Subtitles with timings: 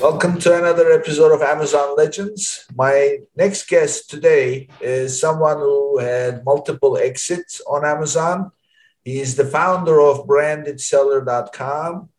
[0.00, 2.66] Welcome to another episode of Amazon Legends.
[2.72, 8.52] My next guest today is someone who had multiple exits on Amazon.
[9.04, 12.10] He is the founder of brandedseller.com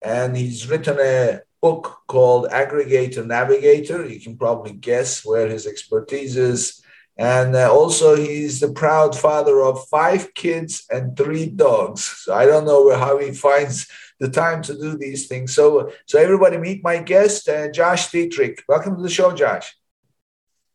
[0.00, 4.06] and he's written a book called Aggregator Navigator.
[4.06, 6.82] You can probably guess where his expertise is.
[7.18, 12.02] And uh, also, he's the proud father of five kids and three dogs.
[12.02, 13.88] So I don't know how he finds
[14.18, 15.54] the time to do these things.
[15.54, 18.62] So, so everybody meet my guest, uh, Josh Dietrich.
[18.68, 19.76] Welcome to the show, Josh.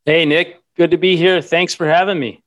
[0.05, 0.59] Hey, Nick.
[0.77, 1.41] Good to be here.
[1.41, 2.43] Thanks for having me.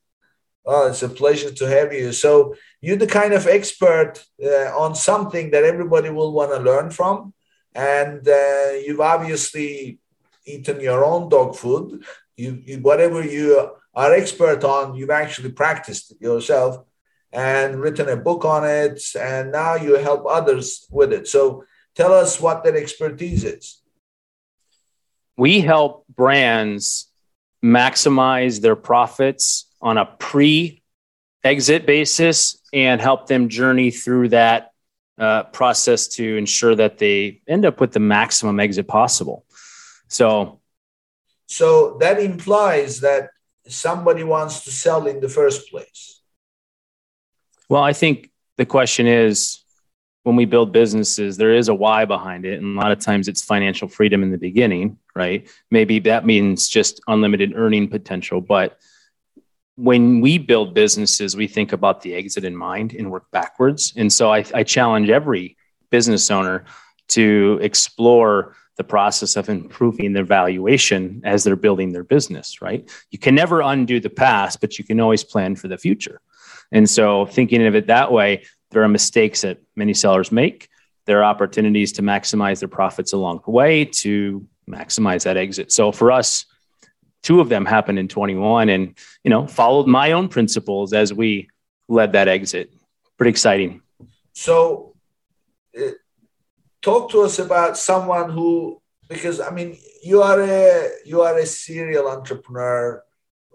[0.65, 2.13] Oh, it's a pleasure to have you.
[2.13, 6.91] So, you're the kind of expert uh, on something that everybody will want to learn
[6.91, 7.33] from.
[7.75, 9.99] And uh, you've obviously
[10.47, 12.05] eaten your own dog food.
[12.37, 16.85] You, you, whatever you are expert on, you've actually practiced it yourself
[17.35, 21.27] and written a book on it, and now you help others with it.
[21.27, 23.83] So tell us what that expertise is.
[25.37, 27.11] We help brands
[27.63, 30.83] maximize their profits on a pre
[31.43, 34.71] exit basis and help them journey through that
[35.19, 39.45] uh, process to ensure that they end up with the maximum exit possible.
[40.09, 40.61] So,
[41.47, 43.31] so that implies that
[43.67, 46.21] somebody wants to sell in the first place.
[47.69, 49.65] Well, I think the question is
[50.25, 52.61] when we build businesses, there is a why behind it.
[52.61, 55.49] And a lot of times it's financial freedom in the beginning, right?
[55.71, 58.41] Maybe that means just unlimited earning potential.
[58.41, 58.79] But
[59.77, 63.93] when we build businesses, we think about the exit in mind and work backwards.
[63.97, 65.57] And so I, I challenge every
[65.91, 66.65] business owner
[67.09, 72.91] to explore the process of improving their valuation as they're building their business, right?
[73.11, 76.21] You can never undo the past, but you can always plan for the future.
[76.73, 80.69] And so, thinking of it that way, there are mistakes that many sellers make.
[81.07, 85.73] There are opportunities to maximize their profits along the way to maximize that exit.
[85.73, 86.47] So, for us,
[87.23, 91.49] two of them happened in 21 and, you know, followed my own principles as we
[91.89, 92.73] led that exit.
[93.17, 93.83] Pretty exciting.
[94.33, 94.95] So,
[95.79, 95.91] uh,
[96.83, 101.47] talk to us about someone who because i mean you are a you are a
[101.47, 103.03] serial entrepreneur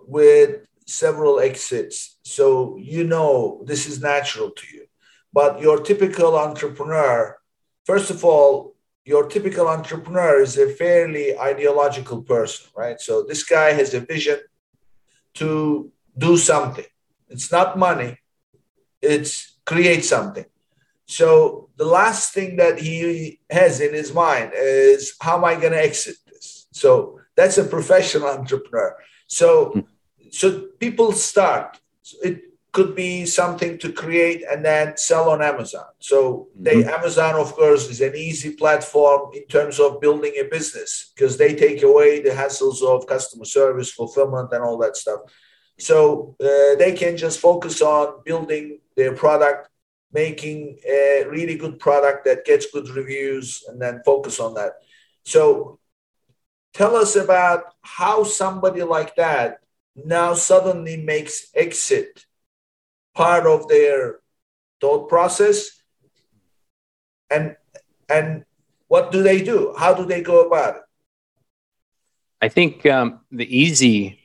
[0.08, 2.18] with several exits.
[2.24, 4.86] So you know this is natural to you.
[5.32, 7.38] But your typical entrepreneur,
[7.86, 13.00] first of all, your typical entrepreneur is a fairly ideological person, right?
[13.00, 14.40] So this guy has a vision
[15.36, 16.86] to do something.
[17.30, 18.18] It's not money,
[19.02, 20.46] it's create something.
[21.06, 25.74] So the last thing that he has in his mind is how am I going
[25.74, 26.68] to exit this?
[26.72, 28.96] So that's a professional entrepreneur.
[29.28, 29.86] So
[30.32, 31.80] so people start.
[32.24, 35.86] It could be something to create and then sell on Amazon.
[36.00, 36.90] So they mm-hmm.
[36.90, 41.56] Amazon, of course, is an easy platform in terms of building a business because they
[41.56, 45.22] take away the hassles of customer service, fulfillment, and all that stuff.
[45.80, 49.70] So uh, they can just focus on building their product,
[50.14, 54.74] making a really good product that gets good reviews, and then focus on that.
[55.26, 55.80] So
[56.74, 59.62] tell us about how somebody like that
[60.06, 62.26] now suddenly makes exit
[63.16, 64.20] part of their
[64.82, 65.82] thought process.
[67.30, 67.56] And
[68.08, 68.46] and
[68.88, 69.74] what do they do?
[69.78, 70.82] How do they go about it?
[72.42, 74.20] I think um, the easy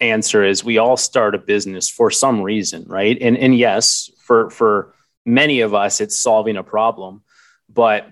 [0.00, 3.18] answer is we all start a business for some reason right?
[3.20, 4.94] And and yes for for
[5.26, 7.22] many of us it's solving a problem.
[7.68, 8.06] But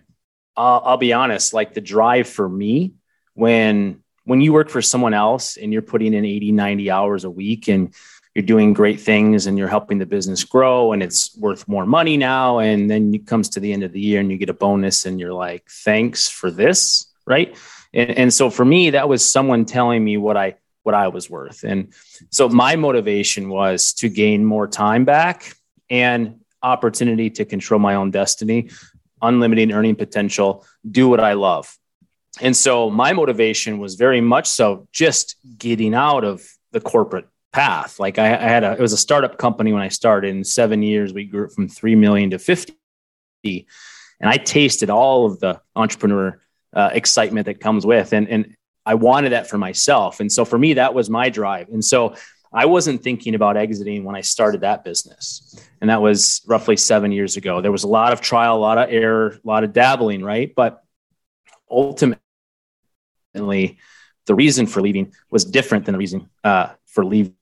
[0.56, 2.94] uh, i'll be honest like the drive for me
[3.34, 7.30] when when you work for someone else and you're putting in 80, 90 hours a
[7.30, 7.94] week and
[8.34, 12.16] you're doing great things and you're helping the business grow and it's worth more money
[12.16, 12.58] now.
[12.58, 15.06] And then it comes to the end of the year and you get a bonus
[15.06, 17.06] and you're like, thanks for this.
[17.24, 17.56] Right.
[17.94, 21.30] And, and so for me, that was someone telling me what I, what I was
[21.30, 21.62] worth.
[21.62, 21.92] And
[22.30, 25.54] so my motivation was to gain more time back
[25.88, 28.70] and opportunity to control my own destiny,
[29.22, 31.78] unlimited earning potential, do what I love
[32.40, 37.98] and so my motivation was very much so just getting out of the corporate path.
[37.98, 40.28] Like I, I, had a, it was a startup company when I started.
[40.28, 42.76] In seven years, we grew from three million to fifty,
[43.44, 46.40] and I tasted all of the entrepreneur
[46.74, 48.12] uh, excitement that comes with.
[48.12, 50.20] And and I wanted that for myself.
[50.20, 51.68] And so for me, that was my drive.
[51.70, 52.14] And so
[52.52, 55.60] I wasn't thinking about exiting when I started that business.
[55.80, 57.60] And that was roughly seven years ago.
[57.60, 60.54] There was a lot of trial, a lot of error, a lot of dabbling, right?
[60.54, 60.82] But
[61.68, 62.22] ultimately,
[63.36, 67.34] the reason for leaving was different than the reason uh, for leaving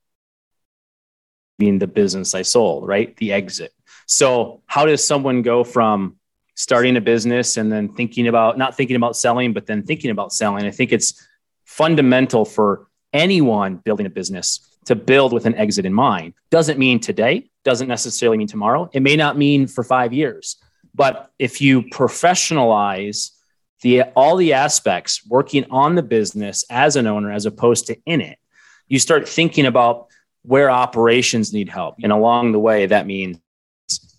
[1.58, 3.16] the business I sold, right?
[3.16, 3.72] The exit.
[4.06, 6.16] So, how does someone go from
[6.56, 10.32] starting a business and then thinking about not thinking about selling, but then thinking about
[10.32, 10.66] selling?
[10.66, 11.26] I think it's
[11.64, 16.34] fundamental for anyone building a business to build with an exit in mind.
[16.50, 18.90] Doesn't mean today, doesn't necessarily mean tomorrow.
[18.92, 20.56] It may not mean for five years.
[20.94, 23.30] But if you professionalize
[23.84, 28.22] the all the aspects working on the business as an owner as opposed to in
[28.22, 28.38] it,
[28.88, 30.06] you start thinking about
[30.42, 31.96] where operations need help.
[32.02, 33.38] And along the way, that means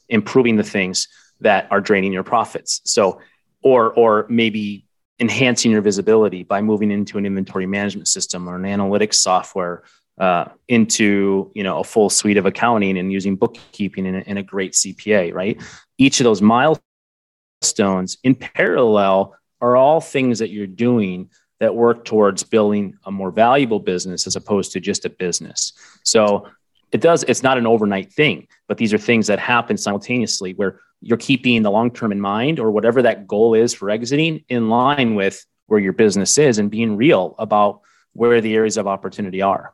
[0.08, 1.08] improving the things
[1.42, 2.82] that are draining your profits.
[2.86, 3.20] So,
[3.64, 4.86] or or maybe
[5.20, 9.82] enhancing your visibility by moving into an inventory management system or an analytics software
[10.20, 14.38] uh, into you know a full suite of accounting and using bookkeeping and a, and
[14.38, 15.34] a great CPA.
[15.34, 15.60] Right,
[15.98, 21.30] each of those milestones in parallel are all things that you're doing
[21.60, 25.74] that work towards building a more valuable business as opposed to just a business.
[26.04, 26.48] So
[26.92, 30.80] it does it's not an overnight thing but these are things that happen simultaneously where
[31.02, 34.70] you're keeping the long term in mind or whatever that goal is for exiting in
[34.70, 37.82] line with where your business is and being real about
[38.14, 39.74] where the areas of opportunity are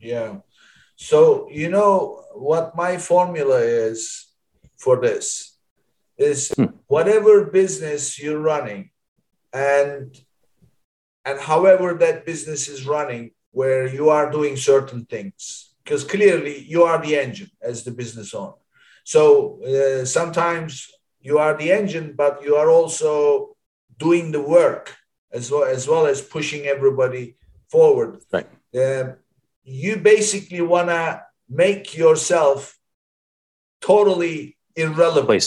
[0.00, 0.36] yeah
[0.96, 4.26] so you know what my formula is
[4.76, 5.56] for this
[6.18, 6.66] is hmm.
[6.86, 8.90] whatever business you're running
[9.52, 10.16] and
[11.24, 16.84] and however that business is running where you are doing certain things because clearly you
[16.84, 18.52] are the engine as the business owner.
[19.04, 20.90] So uh, sometimes
[21.20, 23.56] you are the engine, but you are also
[23.98, 24.96] doing the work
[25.32, 27.36] as well as well as pushing everybody
[27.70, 28.20] forward.
[28.32, 28.48] Right.
[28.74, 29.14] Uh,
[29.64, 32.78] you basically want to make yourself
[33.80, 35.42] totally irrelevant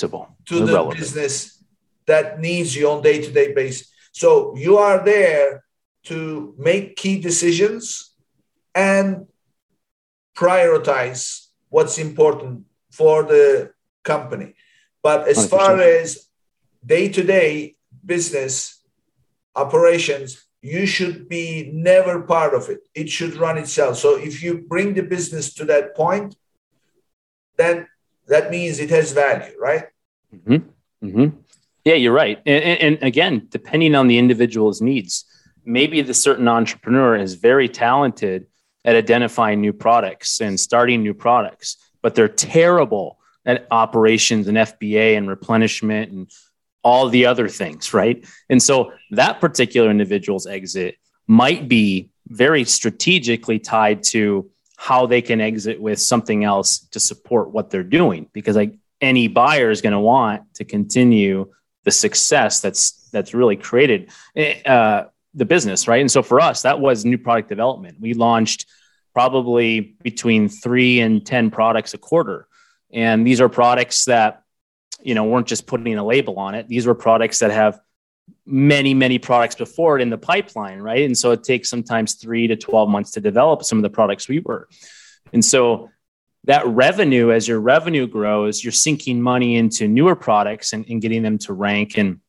[0.45, 0.91] to irrelevant.
[0.91, 1.60] the business
[2.11, 3.87] that needs you on day-to-day basis.
[4.11, 5.63] So you are there
[6.11, 7.83] to make key decisions
[8.75, 9.27] and
[10.35, 11.21] prioritize
[11.69, 12.65] what's important
[12.99, 13.71] for the
[14.03, 14.49] company.
[15.07, 15.49] But as 100%.
[15.49, 16.07] far as
[16.93, 17.75] day to day
[18.13, 18.53] business
[19.55, 20.29] operations,
[20.73, 22.81] you should be never part of it.
[22.93, 23.93] It should run itself.
[23.97, 26.35] So if you bring the business to that point,
[27.57, 27.87] then
[28.27, 29.85] that means it has value, right?
[30.35, 30.59] Mm-hmm.
[31.05, 31.27] Mm-hmm.
[31.83, 32.39] Yeah, you're right.
[32.45, 35.25] And, and, again, depending on the individual's needs,
[35.65, 38.47] maybe the certain entrepreneur is very talented
[38.85, 45.17] at identifying new products and starting new products, but they're terrible at operations and FBA
[45.17, 46.31] and replenishment and
[46.83, 48.25] all the other things, right?
[48.49, 50.95] And so that particular individual's exit
[51.27, 57.51] might be very strategically tied to how they can exit with something else to support
[57.51, 61.51] what they're doing because like any buyer is going to want to continue
[61.83, 64.11] the success that's that's really created
[64.65, 66.01] uh, the business, right?
[66.01, 67.97] And so for us, that was new product development.
[67.99, 68.67] We launched
[69.13, 72.47] probably between three and 10 products a quarter.
[72.91, 74.43] And these are products that,
[75.01, 76.67] you know, weren't just putting a label on it.
[76.67, 77.79] These were products that have
[78.45, 81.03] many, many products before it in the pipeline, right?
[81.03, 84.27] And so it takes sometimes three to 12 months to develop some of the products
[84.27, 84.67] we were.
[85.33, 85.89] And so
[86.45, 91.21] that revenue, as your revenue grows, you're sinking money into newer products and, and getting
[91.21, 92.19] them to rank and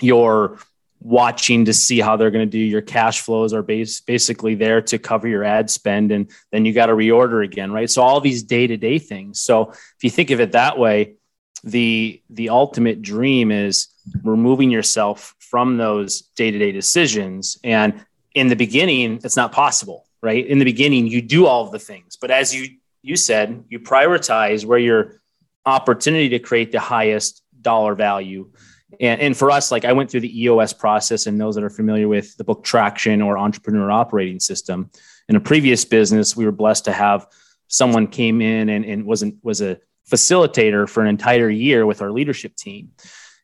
[0.00, 0.58] you're
[1.02, 2.58] watching to see how they're going to do.
[2.58, 6.72] Your cash flows are base, basically there to cover your ad spend, and then you
[6.72, 7.90] got to reorder again, right?
[7.90, 9.40] So all these day to day things.
[9.40, 11.14] So if you think of it that way,
[11.62, 13.88] the the ultimate dream is
[14.22, 17.58] removing yourself from those day to day decisions.
[17.62, 20.46] And in the beginning, it's not possible, right?
[20.46, 23.80] In the beginning, you do all of the things, but as you you said, you
[23.80, 25.20] prioritize where your
[25.66, 28.50] opportunity to create the highest dollar value
[28.98, 31.70] and, and for us, like I went through the EOS process, and those that are
[31.70, 34.90] familiar with the book Traction or Entrepreneur Operating System,
[35.28, 37.26] in a previous business, we were blessed to have
[37.68, 39.78] someone came in and, and was an, was a
[40.10, 42.90] facilitator for an entire year with our leadership team.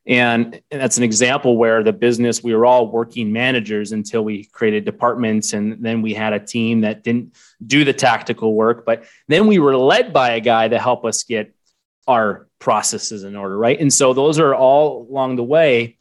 [0.06, 4.84] And, that's an example where the business, we were all working managers until we created
[4.84, 5.52] departments.
[5.52, 7.34] And then we had a team that didn't
[7.66, 8.84] do the tactical work.
[8.84, 11.54] But then we were led by a guy to help us get
[12.06, 13.80] our processes in order, right?
[13.80, 15.98] And so those are all along the way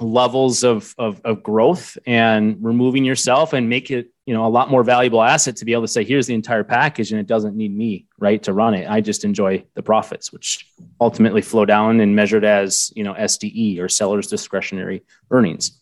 [0.00, 4.70] levels of, of, of growth and removing yourself and make it you know a lot
[4.70, 7.56] more valuable asset to be able to say here's the entire package and it doesn't
[7.56, 8.88] need me right to run it.
[8.88, 10.66] I just enjoy the profits which
[11.00, 15.80] ultimately flow down and measured as you know sde or seller's discretionary earnings.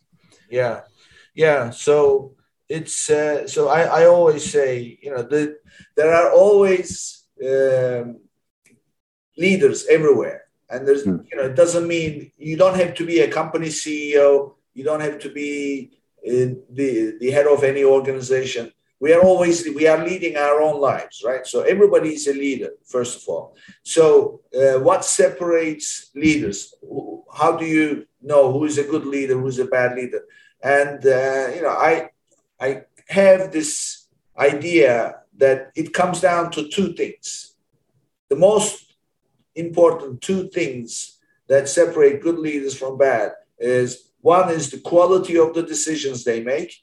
[0.49, 0.81] Yeah.
[1.35, 1.71] Yeah.
[1.71, 2.35] So
[2.69, 5.59] it's uh, so I, I always say you know the,
[5.97, 8.21] there are always um,
[9.37, 11.25] leaders everywhere and there's mm.
[11.31, 15.01] you know it doesn't mean you don't have to be a company ceo you don't
[15.01, 15.91] have to be
[16.27, 18.71] uh, the the head of any organization.
[19.01, 21.47] We are always we are leading our own lives right?
[21.47, 23.57] So everybody is a leader first of all.
[23.83, 26.75] So uh, what separates leaders?
[27.33, 30.23] How do you know who is a good leader who's a bad leader?
[30.63, 32.11] And uh, you know i
[32.61, 34.07] i have this
[34.39, 34.93] idea
[35.39, 37.55] that it comes down to two things.
[38.29, 38.90] The most
[39.55, 45.55] important two things that separate good leaders from bad is one is the quality of
[45.55, 46.75] the decisions they make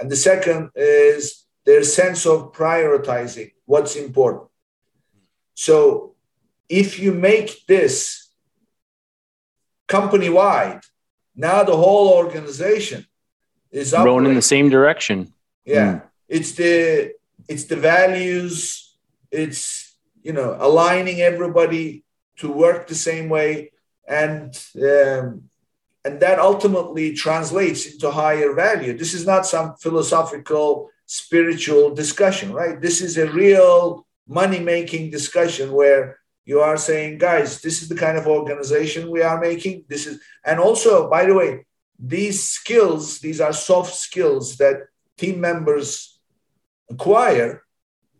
[0.00, 4.48] and the second is their sense of prioritizing what's important.
[5.54, 6.14] So
[6.68, 8.30] if you make this
[9.86, 10.80] company wide,
[11.36, 13.06] now the whole organization
[13.70, 15.32] is going in the same direction.
[15.64, 15.92] Yeah.
[15.92, 16.02] Mm.
[16.28, 17.12] It's the
[17.48, 18.96] it's the values,
[19.30, 19.89] it's
[20.22, 22.04] you know, aligning everybody
[22.36, 23.72] to work the same way.
[24.08, 25.50] And um,
[26.04, 28.96] and that ultimately translates into higher value.
[28.96, 32.80] This is not some philosophical, spiritual discussion, right?
[32.80, 37.94] This is a real money making discussion where you are saying, guys, this is the
[37.94, 39.84] kind of organization we are making.
[39.88, 41.66] This is, and also, by the way,
[41.98, 44.86] these skills, these are soft skills that
[45.18, 46.18] team members
[46.88, 47.62] acquire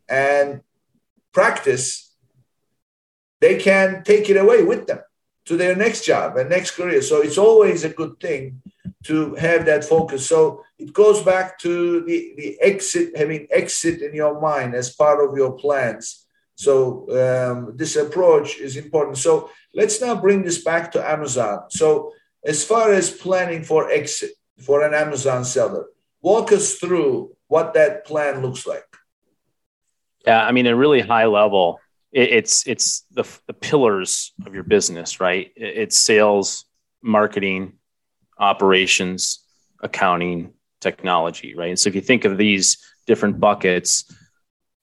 [0.06, 0.60] and
[1.32, 2.14] practice,
[3.40, 5.00] they can take it away with them
[5.46, 7.02] to their next job and next career.
[7.02, 8.62] So it's always a good thing
[9.04, 10.26] to have that focus.
[10.26, 15.26] So it goes back to the, the exit, having exit in your mind as part
[15.26, 16.26] of your plans.
[16.54, 19.16] So um, this approach is important.
[19.16, 21.70] So let's now bring this back to Amazon.
[21.70, 22.12] So
[22.44, 25.86] as far as planning for exit for an Amazon seller,
[26.20, 28.89] walk us through what that plan looks like.
[30.26, 31.80] Yeah, I mean, at a really high level,
[32.12, 35.50] it, it's it's the, the pillars of your business, right?
[35.56, 36.64] It, it's sales,
[37.02, 37.74] marketing,
[38.38, 39.44] operations,
[39.80, 41.70] accounting, technology, right?
[41.70, 44.04] And so if you think of these different buckets,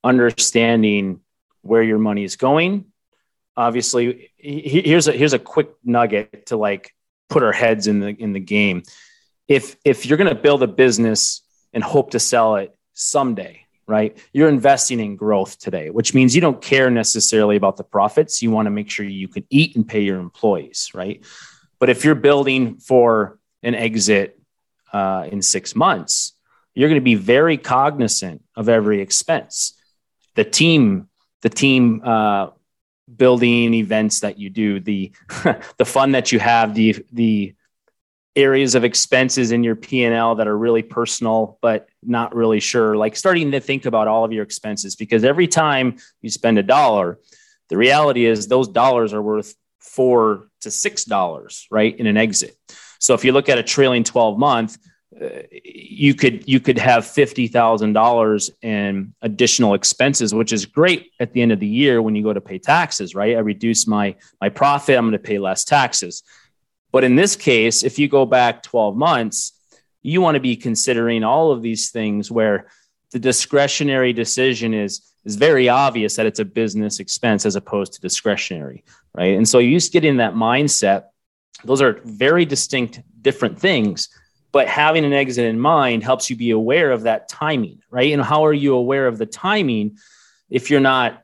[0.04, 1.22] understanding
[1.62, 2.86] where your money is going,
[3.56, 6.94] obviously, here's a here's a quick nugget to like
[7.30, 8.84] put our heads in the in the game.
[9.48, 11.42] If if you're going to build a business
[11.74, 14.18] and hope to sell it someday, right?
[14.34, 18.42] You're investing in growth today, which means you don't care necessarily about the profits.
[18.42, 21.24] You want to make sure you can eat and pay your employees, right?
[21.80, 24.40] But if you're building for an exit
[24.92, 26.34] uh, in six months,
[26.76, 29.74] you're going to be very cognizant of every expense.
[30.36, 31.10] The team,
[31.42, 32.50] the team uh,
[33.16, 35.12] building events that you do, the
[35.78, 37.56] the fun that you have, the the
[38.38, 43.16] areas of expenses in your P&L that are really personal but not really sure like
[43.16, 47.18] starting to think about all of your expenses because every time you spend a dollar
[47.70, 52.56] the reality is those dollars are worth 4 to 6 dollars right in an exit.
[53.00, 54.78] So if you look at a trailing 12 month
[55.20, 61.42] uh, you could you could have $50,000 in additional expenses which is great at the
[61.42, 63.36] end of the year when you go to pay taxes right?
[63.36, 66.22] I reduce my my profit I'm going to pay less taxes
[66.92, 69.54] but in this case, if you go back 12 months,
[70.02, 72.68] you want to be considering all of these things where
[73.12, 78.00] the discretionary decision is is very obvious that it's a business expense as opposed to
[78.00, 79.36] discretionary, right?
[79.36, 81.08] And so you just get in that mindset.
[81.66, 84.08] Those are very distinct, different things.
[84.54, 88.14] But having an exit in mind helps you be aware of that timing, right?
[88.14, 89.98] And how are you aware of the timing
[90.50, 91.22] if you're not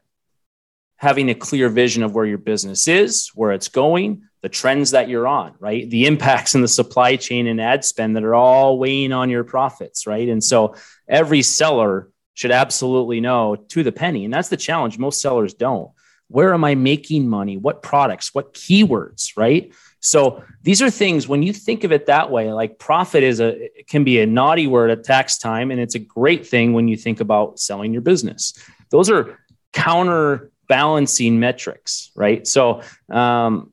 [0.98, 5.08] having a clear vision of where your business is, where it's going, the trends that
[5.08, 5.90] you're on, right?
[5.90, 9.46] The impacts in the supply chain and ad spend that are all weighing on your
[9.46, 10.28] profits, right?
[10.28, 10.76] And so
[11.08, 14.26] every seller should absolutely know to the penny.
[14.26, 15.00] And that's the challenge.
[15.00, 15.92] Most sellers don't.
[16.28, 17.58] Where am I making money?
[17.58, 18.34] What products?
[18.34, 19.74] What keywords, right?
[20.02, 23.70] So these are things when you think of it that way, like profit is a
[23.88, 26.98] can be a naughty word at tax time, and it's a great thing when you
[26.98, 28.54] think about selling your business.
[28.90, 29.40] Those are
[29.72, 32.46] counterbalancing metrics, right?
[32.46, 33.73] So um,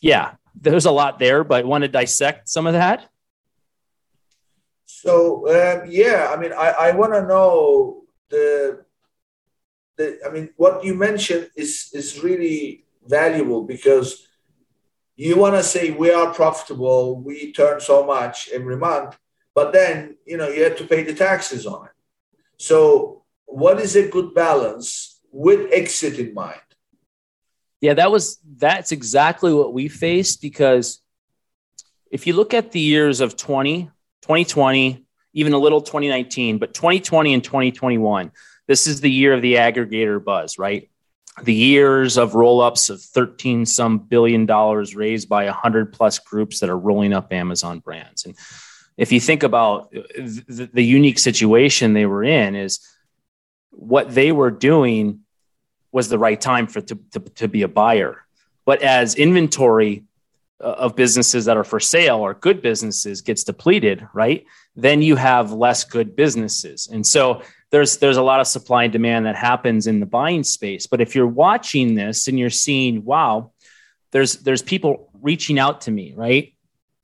[0.00, 3.08] yeah, there's a lot there, but want to dissect some of that?
[4.86, 8.84] So um, yeah, I mean, I, I want to know the
[9.96, 10.18] the.
[10.26, 14.26] I mean, what you mentioned is is really valuable because
[15.16, 19.16] you want to say we are profitable, we turn so much every month,
[19.54, 21.92] but then you know you have to pay the taxes on it.
[22.58, 26.65] So, what is a good balance with exit in mind?
[27.80, 31.00] Yeah, that was that's exactly what we faced because
[32.10, 33.90] if you look at the years of 20,
[34.22, 35.04] 2020,
[35.34, 38.32] even a little 2019, but 2020 and 2021,
[38.66, 40.90] this is the year of the aggregator buzz, right?
[41.42, 46.60] The years of roll ups of 13 some billion dollars raised by 100 plus groups
[46.60, 48.24] that are rolling up Amazon brands.
[48.24, 48.34] And
[48.96, 52.80] if you think about the, the unique situation they were in, is
[53.70, 55.20] what they were doing
[55.92, 58.24] was the right time for to, to, to be a buyer.
[58.64, 60.04] But as inventory
[60.60, 64.46] uh, of businesses that are for sale or good businesses gets depleted, right?
[64.74, 66.88] Then you have less good businesses.
[66.90, 70.44] And so there's there's a lot of supply and demand that happens in the buying
[70.44, 70.86] space.
[70.86, 73.52] But if you're watching this and you're seeing, wow,
[74.12, 76.54] there's there's people reaching out to me, right?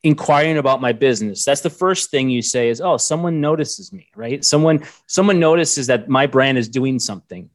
[0.03, 1.45] Inquiring about my business.
[1.45, 4.45] That's the first thing you say is, oh, someone notices me, right?
[4.45, 7.51] Someone someone notices that my brand is doing something.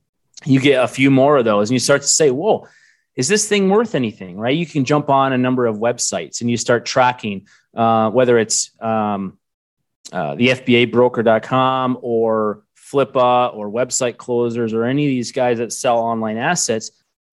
[0.46, 2.68] You get a few more of those and you start to say, whoa,
[3.16, 4.56] is this thing worth anything right?
[4.56, 8.72] You can jump on a number of websites and you start tracking uh, whether it's
[8.82, 9.38] um,
[10.12, 15.98] uh, the fbabroker.com or flippa or website closers or any of these guys that sell
[15.98, 16.92] online assets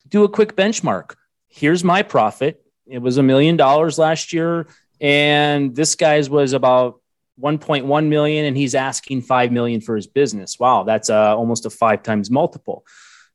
[0.08, 1.14] do a quick benchmark.
[1.48, 2.64] Here's my profit.
[2.86, 4.66] It was a million dollars last year
[5.00, 7.00] and this guy's was about
[7.40, 11.70] 1.1 million and he's asking 5 million for his business wow that's uh, almost a
[11.70, 12.84] five times multiple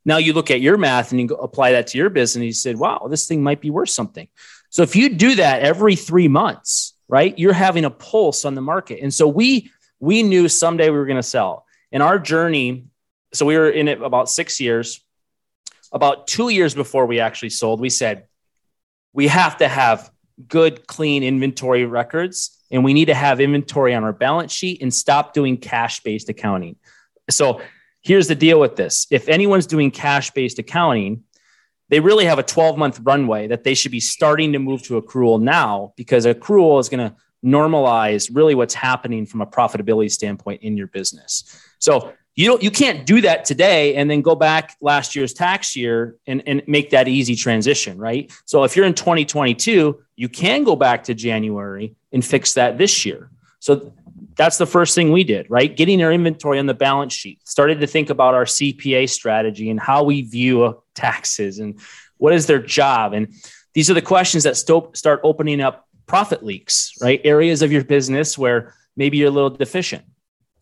[0.06, 2.54] now you look at your math and you apply that to your business and you
[2.54, 4.28] said, wow, this thing might be worth something.
[4.70, 8.62] So if you do that every three months, right, you're having a pulse on the
[8.62, 9.02] market.
[9.02, 11.66] And so we we knew someday we were going to sell.
[11.92, 12.86] And our journey,
[13.34, 15.02] so we were in it about six years.
[15.92, 18.28] About two years before we actually sold, we said,
[19.12, 20.10] we have to have
[20.48, 24.94] good, clean inventory records, and we need to have inventory on our balance sheet and
[24.94, 26.76] stop doing cash based accounting.
[27.30, 27.62] So
[28.02, 31.24] here's the deal with this if anyone's doing cash based accounting,
[31.90, 35.02] they really have a 12 month runway that they should be starting to move to
[35.02, 40.62] accrual now because accrual is going to normalize really what's happening from a profitability standpoint
[40.62, 41.64] in your business.
[41.80, 45.76] So you don't you can't do that today and then go back last year's tax
[45.76, 48.32] year and, and make that easy transition, right?
[48.46, 53.06] So if you're in 2022, you can go back to January and fix that this
[53.06, 53.30] year.
[53.60, 53.92] So
[54.38, 55.76] that's the first thing we did, right?
[55.76, 59.78] Getting our inventory on the balance sheet, started to think about our CPA strategy and
[59.78, 61.78] how we view taxes and
[62.20, 63.12] what is their job.
[63.12, 63.34] And
[63.74, 67.20] these are the questions that start opening up profit leaks, right?
[67.26, 70.06] Areas of your business where maybe you're a little deficient.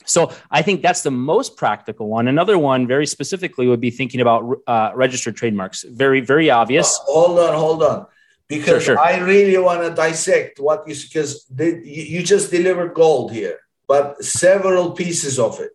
[0.08, 2.28] So I think that's the most practical one.
[2.28, 5.84] Another one, very specifically, would be thinking about uh, registered trademarks.
[5.84, 6.98] Very, very obvious.
[7.04, 8.08] hold on, hold on
[8.48, 9.00] because sure, sure.
[9.00, 14.92] I really want to dissect what you because you just delivered gold here but several
[14.92, 15.72] pieces of it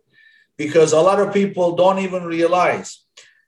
[0.55, 2.99] because a lot of people don't even realize.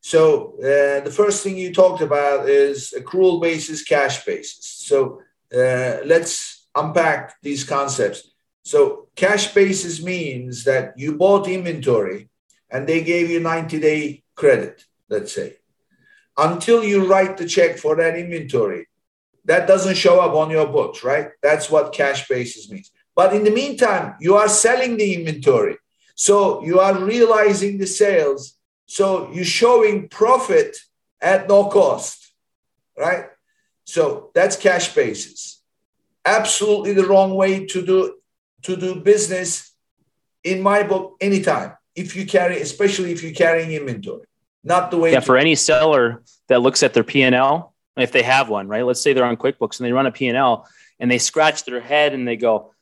[0.01, 4.65] So uh, the first thing you talked about is accrual basis, cash basis.
[4.65, 5.21] So
[5.53, 8.29] uh, let's unpack these concepts.
[8.65, 12.29] So cash basis means that you bought inventory
[12.71, 15.57] and they gave you 90 day credit, let's say.
[16.35, 18.87] Until you write the check for that inventory,
[19.45, 21.29] that doesn't show up on your books, right?
[21.43, 22.91] That's what cash basis means.
[23.15, 25.77] But in the meantime, you are selling the inventory.
[26.15, 28.57] So you are realizing the sales.
[28.87, 30.75] So you're showing profit
[31.21, 32.33] at no cost,
[32.97, 33.27] right?
[33.83, 35.61] So that's cash basis.
[36.25, 38.15] Absolutely the wrong way to do
[38.65, 39.73] to do business
[40.43, 41.73] in my book anytime.
[41.95, 44.25] If you carry, especially if you're carrying inventory,
[44.63, 45.11] not the way.
[45.11, 48.67] Yeah, for any seller that looks at their P and L, if they have one,
[48.67, 48.85] right?
[48.85, 52.13] Let's say they're on QuickBooks and they run a P and they scratch their head
[52.13, 52.73] and they go,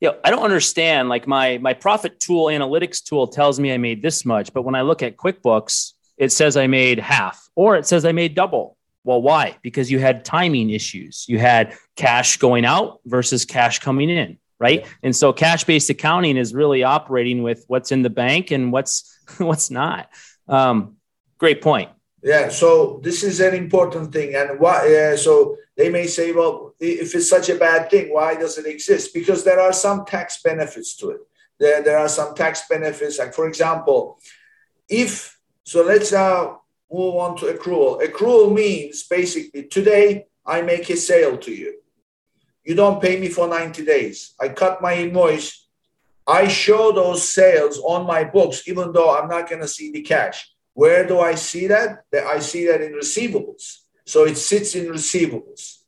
[0.00, 1.08] you know, I don't understand.
[1.08, 4.74] Like my my profit tool analytics tool tells me I made this much, but when
[4.74, 8.76] I look at QuickBooks, it says I made half or it says I made double.
[9.04, 9.56] Well, why?
[9.62, 11.24] Because you had timing issues.
[11.28, 14.86] You had cash going out versus cash coming in, right?
[15.02, 19.70] And so cash-based accounting is really operating with what's in the bank and what's what's
[19.70, 20.08] not.
[20.46, 20.96] Um,
[21.38, 21.90] great point.
[22.22, 24.94] Yeah, so this is an important thing, and why?
[24.94, 28.66] Uh, so they may say, well, if it's such a bad thing, why does it
[28.66, 29.14] exist?
[29.14, 31.20] Because there are some tax benefits to it.
[31.58, 34.20] There, there are some tax benefits, like for example,
[34.88, 38.02] if so, let's now move on to accrual.
[38.02, 41.80] Accrual means basically today I make a sale to you.
[42.70, 44.32] You don't pay me for 90 days.
[44.40, 45.66] I cut my invoice.
[46.24, 50.02] I show those sales on my books, even though I'm not going to see the
[50.02, 50.48] cash.
[50.74, 52.04] Where do I see that?
[52.14, 53.78] I see that in receivables.
[54.06, 55.78] So it sits in receivables.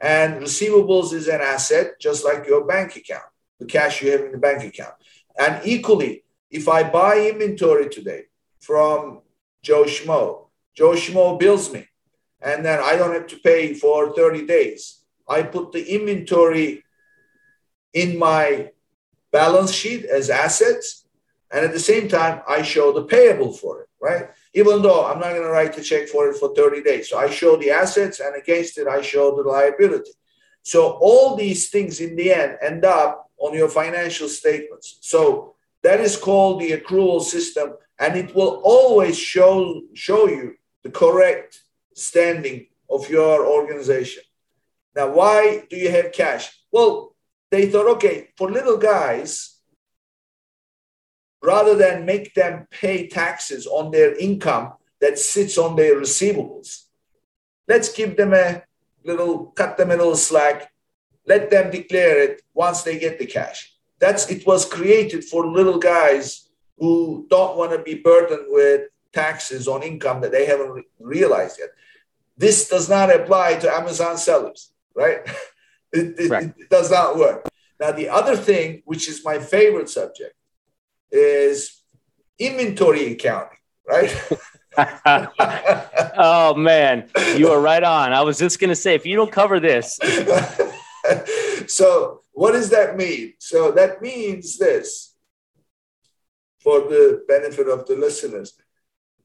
[0.00, 4.32] And receivables is an asset, just like your bank account, the cash you have in
[4.32, 4.94] the bank account.
[5.38, 8.24] And equally, if I buy inventory today
[8.58, 9.20] from
[9.62, 11.86] Joe Schmo, Joe Schmo bills me,
[12.40, 15.01] and then I don't have to pay for 30 days.
[15.32, 16.84] I put the inventory
[17.92, 18.70] in my
[19.30, 21.06] balance sheet as assets.
[21.50, 24.24] And at the same time, I show the payable for it, right?
[24.54, 27.10] Even though I'm not going to write the check for it for 30 days.
[27.10, 30.12] So I show the assets and against it, I show the liability.
[30.62, 34.98] So all these things in the end end up on your financial statements.
[35.00, 40.90] So that is called the accrual system, and it will always show, show you the
[40.90, 41.60] correct
[41.94, 44.22] standing of your organization.
[44.94, 46.50] Now, why do you have cash?
[46.70, 47.14] Well,
[47.50, 49.58] they thought, okay, for little guys,
[51.42, 56.84] rather than make them pay taxes on their income that sits on their receivables,
[57.68, 58.62] let's give them a
[59.04, 60.72] little, cut them a little slack,
[61.26, 63.74] let them declare it once they get the cash.
[63.98, 69.68] That's it was created for little guys who don't want to be burdened with taxes
[69.68, 71.70] on income that they haven't realized yet.
[72.36, 75.20] This does not apply to Amazon sellers, right?
[75.92, 77.48] it, it, it does not work.
[77.80, 80.34] Now, the other thing, which is my favorite subject,
[81.10, 81.82] is
[82.38, 84.14] inventory accounting, right?
[86.16, 88.12] oh man, you are right on.
[88.12, 89.98] I was just going to say, if you don't cover this,
[91.66, 93.34] so what does that mean?
[93.38, 95.14] So that means this
[96.60, 98.54] for the benefit of the listeners.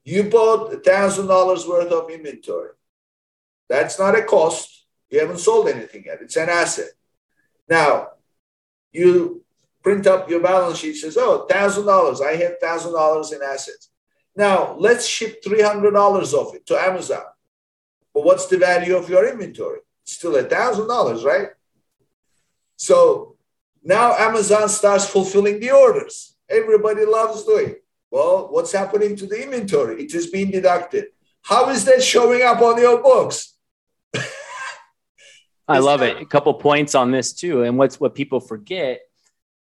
[0.03, 2.71] You bought a thousand dollars worth of inventory.
[3.69, 4.76] That's not a cost.
[5.09, 6.19] You haven't sold anything yet.
[6.21, 6.89] It's an asset.
[7.69, 8.09] Now,
[8.91, 9.43] you
[9.83, 12.21] print up your balance sheet, says, oh, thousand dollars.
[12.21, 13.89] I have thousand dollars in assets.
[14.35, 17.23] Now let's ship three hundred dollars of it to Amazon.
[18.13, 19.79] But what's the value of your inventory?
[20.03, 21.49] It's still a thousand dollars, right?
[22.75, 23.35] So
[23.83, 26.35] now Amazon starts fulfilling the orders.
[26.49, 27.75] Everybody loves doing.
[28.11, 30.03] Well, what's happening to the inventory?
[30.03, 31.07] It is being deducted.
[31.41, 33.55] How is that showing up on your books?
[35.67, 36.21] I love it.
[36.21, 39.01] A couple points on this too, and what's what people forget,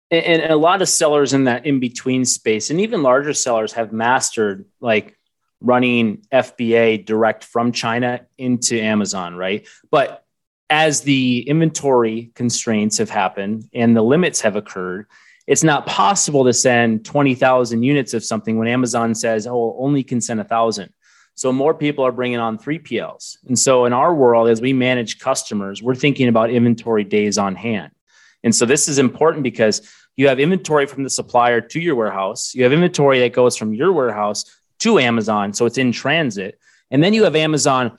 [0.10, 3.74] and, and a lot of sellers in that in between space, and even larger sellers
[3.74, 5.18] have mastered like
[5.62, 9.68] running FBA direct from China into Amazon, right?
[9.90, 10.26] But
[10.70, 15.06] as the inventory constraints have happened and the limits have occurred,
[15.46, 20.22] it's not possible to send 20,000 units of something when Amazon says, oh, only can
[20.22, 20.94] send a thousand.
[21.36, 23.38] So more people are bringing on 3PLs.
[23.48, 27.56] And so in our world, as we manage customers, we're thinking about inventory days on
[27.56, 27.92] hand.
[28.44, 32.54] And so this is important because you have inventory from the supplier to your warehouse.
[32.54, 34.46] You have inventory that goes from your warehouse
[34.80, 35.54] to Amazon.
[35.54, 36.60] So it's in transit.
[36.90, 37.98] And then you have Amazon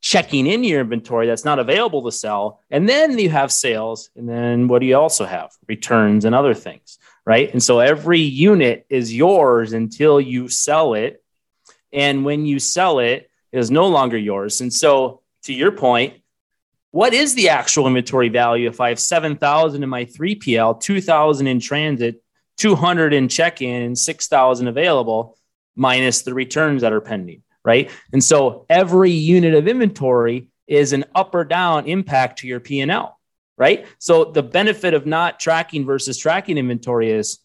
[0.00, 2.60] checking in your inventory that's not available to sell.
[2.70, 4.10] And then you have sales.
[4.16, 5.52] And then what do you also have?
[5.68, 7.50] Returns and other things, right?
[7.52, 11.21] And so every unit is yours until you sell it.
[11.92, 14.60] And when you sell it, it is no longer yours.
[14.60, 16.14] And so, to your point,
[16.90, 21.58] what is the actual inventory value if I have 7,000 in my 3PL, 2,000 in
[21.58, 22.22] transit,
[22.58, 25.36] 200 in check in, and 6,000 available,
[25.74, 27.42] minus the returns that are pending?
[27.64, 27.90] right?
[28.12, 33.18] And so every unit of inventory is an up or down impact to your P&L,
[33.56, 33.86] right?
[33.98, 37.38] So the benefit of not tracking versus tracking inventory is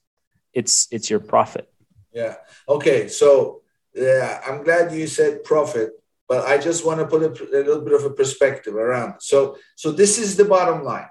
[0.54, 1.72] it's it's your profit.
[2.14, 2.36] Yeah.
[2.68, 3.10] Okay.
[3.10, 3.62] So
[3.98, 5.92] yeah, I'm glad you said profit,
[6.28, 9.16] but I just want to put a, a little bit of a perspective around.
[9.16, 9.24] It.
[9.24, 11.10] So so this is the bottom line.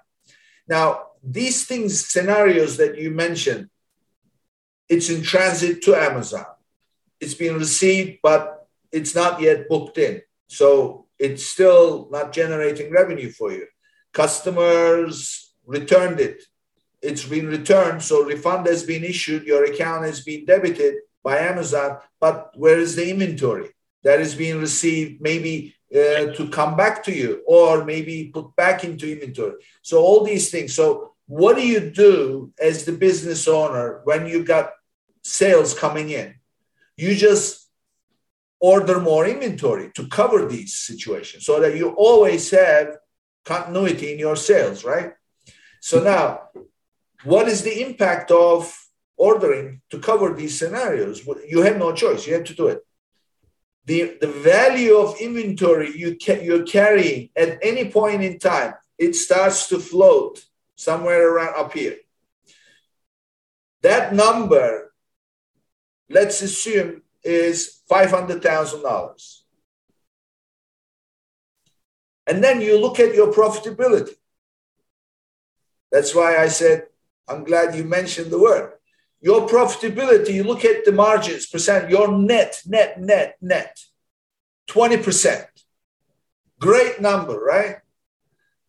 [0.68, 3.68] Now, these things scenarios that you mentioned,
[4.88, 6.46] it's in transit to Amazon.
[7.20, 10.22] It's been received, but it's not yet booked in.
[10.49, 13.66] So it's still not generating revenue for you.
[14.12, 16.44] Customers returned it.
[17.03, 18.03] It's been returned.
[18.03, 19.44] So refund has been issued.
[19.44, 20.96] Your account has been debited
[21.27, 21.99] by Amazon.
[22.21, 23.71] But where is the inventory
[24.05, 28.85] that is being received maybe uh, to come back to you or maybe put back
[28.85, 29.57] into inventory?
[29.83, 30.73] So all these things.
[30.75, 34.71] So what do you do as the business owner when you got
[35.25, 36.37] sales coming in?
[36.97, 37.69] You just
[38.61, 42.97] order more inventory to cover these situations so that you always have
[43.45, 45.12] continuity in your sales, right?
[45.81, 46.27] So now,
[47.25, 48.73] what is the impact of
[49.16, 51.26] ordering to cover these scenarios?
[51.48, 52.26] You have no choice.
[52.26, 52.81] You have to do it.
[53.87, 59.14] The, the value of inventory you ca- you're carrying at any point in time, it
[59.14, 61.96] starts to float somewhere around up here.
[63.83, 64.92] That number,
[66.11, 69.40] let's assume is $500,000.
[72.26, 74.14] And then you look at your profitability.
[75.92, 76.87] That's why I said,
[77.29, 78.72] I'm glad you mentioned the word.
[79.20, 83.79] Your profitability, you look at the margins, percent, your net, net, net, net,
[84.68, 85.44] 20%.
[86.61, 87.76] Great number, right?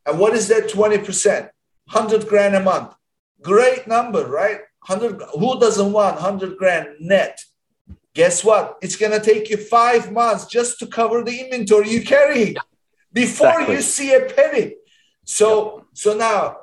[0.05, 1.49] And what is that 20%?
[1.91, 2.93] 100 grand a month.
[3.41, 4.61] great number, right?
[4.87, 7.39] 100, who doesn't want 100 grand net?
[8.13, 8.77] Guess what?
[8.81, 12.55] It's going to take you five months just to cover the inventory you carry
[13.13, 13.75] before exactly.
[13.75, 14.75] you see a penny.
[15.23, 16.57] So, so now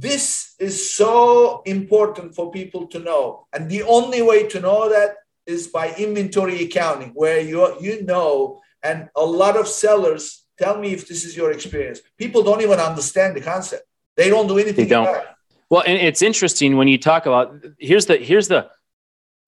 [0.00, 3.46] this is so important for people to know.
[3.52, 8.60] And the only way to know that is by inventory accounting, where you, you know,
[8.82, 12.00] and a lot of sellers tell me if this is your experience.
[12.16, 13.84] People don't even understand the concept.
[14.16, 14.84] They don't do anything.
[14.84, 15.26] They don't.
[15.70, 18.70] Well, and it's interesting when you talk about here's the here's the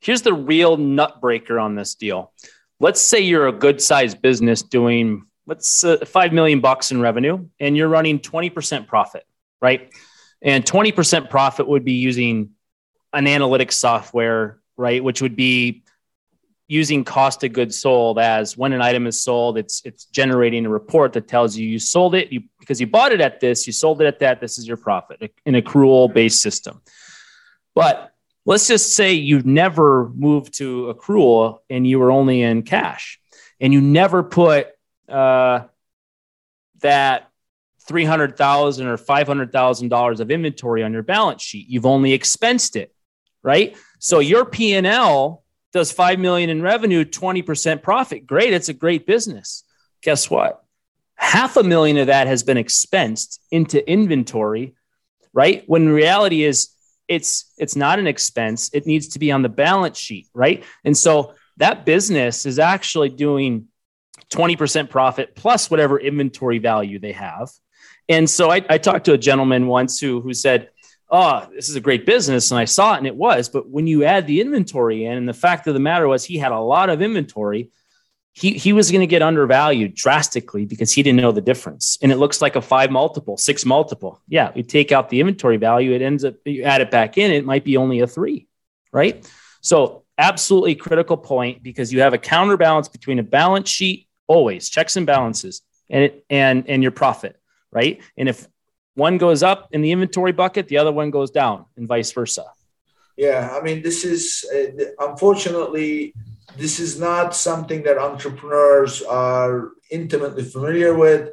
[0.00, 2.32] here's the real nut breaker on this deal.
[2.78, 7.46] Let's say you're a good sized business doing let's uh, 5 million bucks in revenue
[7.58, 9.24] and you're running 20% profit,
[9.60, 9.92] right?
[10.42, 12.50] And 20% profit would be using
[13.12, 15.82] an analytics software, right, which would be
[16.70, 20.68] using cost of goods sold as when an item is sold, it's it's generating a
[20.68, 23.72] report that tells you you sold it you, because you bought it at this, you
[23.72, 24.40] sold it at that.
[24.40, 26.80] This is your profit, an accrual based system.
[27.74, 28.12] But
[28.46, 33.20] let's just say you've never moved to accrual and you were only in cash,
[33.58, 34.68] and you never put
[35.08, 35.64] uh,
[36.82, 37.29] that
[37.90, 41.66] three hundred thousand or five hundred thousand dollars of inventory on your balance sheet.
[41.68, 42.94] You've only expensed it,
[43.42, 43.76] right?
[43.98, 48.28] So your P and L does 5 million in revenue 20% profit.
[48.28, 49.64] Great it's a great business.
[50.02, 50.62] Guess what?
[51.16, 54.76] Half a million of that has been expensed into inventory
[55.32, 55.64] right?
[55.66, 56.70] When reality is
[57.08, 58.70] it's it's not an expense.
[58.72, 60.62] It needs to be on the balance sheet right?
[60.84, 63.66] And so that business is actually doing
[64.32, 67.50] 20% profit plus whatever inventory value they have
[68.10, 70.68] and so I, I talked to a gentleman once who who said
[71.10, 72.50] oh, this is a great business.
[72.50, 73.48] And I saw it and it was.
[73.48, 76.38] But when you add the inventory in, and the fact of the matter was he
[76.38, 77.70] had a lot of inventory,
[78.32, 81.98] he, he was going to get undervalued drastically because he didn't know the difference.
[82.00, 84.22] And it looks like a five multiple, six multiple.
[84.28, 87.32] Yeah, you take out the inventory value, it ends up, you add it back in,
[87.32, 88.46] it might be only a three,
[88.92, 89.28] right?
[89.62, 94.96] So, absolutely critical point because you have a counterbalance between a balance sheet, always checks
[94.96, 97.39] and balances, and it, and and your profit,
[97.72, 98.00] right?
[98.16, 98.48] And if
[98.94, 102.44] one goes up in the inventory bucket, the other one goes down, and vice versa.
[103.16, 106.14] Yeah, I mean, this is uh, unfortunately
[106.56, 111.30] this is not something that entrepreneurs are intimately familiar with,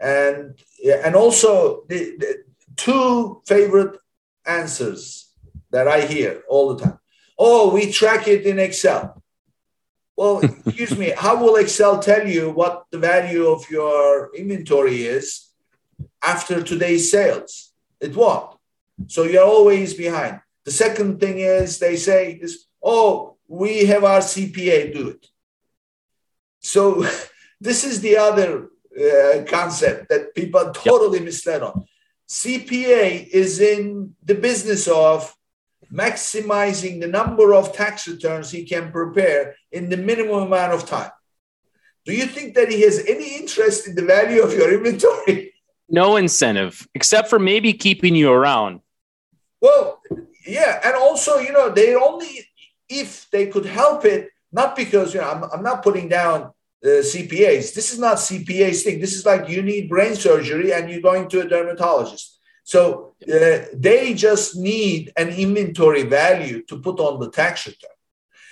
[0.00, 0.58] and
[1.04, 2.44] and also the, the
[2.76, 3.98] two favorite
[4.46, 5.32] answers
[5.70, 6.98] that I hear all the time.
[7.38, 9.22] Oh, we track it in Excel.
[10.16, 15.45] Well, excuse me, how will Excel tell you what the value of your inventory is
[16.26, 17.72] after today's sales.
[18.00, 18.56] It won't.
[19.06, 20.40] So you're always behind.
[20.64, 25.26] The second thing is they say is, oh, we have our CPA do it.
[26.60, 27.06] So
[27.60, 31.26] this is the other uh, concept that people totally yep.
[31.26, 31.84] misled on.
[32.28, 35.32] CPA is in the business of
[35.92, 41.12] maximizing the number of tax returns he can prepare in the minimum amount of time.
[42.04, 45.45] Do you think that he has any interest in the value of your inventory?
[45.88, 48.80] No incentive, except for maybe keeping you around.
[49.60, 50.02] Well,
[50.46, 52.46] yeah, and also, you know, they only
[52.88, 57.02] if they could help it, not because you know, I'm, I'm not putting down the
[57.02, 57.74] CPAs.
[57.74, 59.00] This is not CPA's thing.
[59.00, 62.38] This is like you need brain surgery and you're going to a dermatologist.
[62.64, 67.90] So uh, they just need an inventory value to put on the tax return.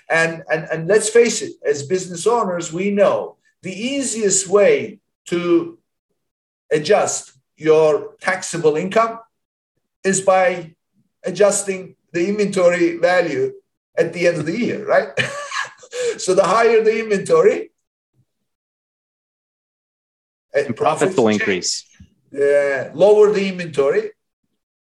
[0.08, 5.78] And, and, and let's face it, as business owners, we know the easiest way to
[6.70, 9.20] adjust your taxable income
[10.02, 10.74] is by
[11.24, 13.52] adjusting the inventory value
[13.96, 15.08] at the end of the year, right?
[16.18, 17.70] so the higher the inventory,
[20.52, 21.84] and profits will increase.
[22.32, 24.10] Uh, lower the inventory,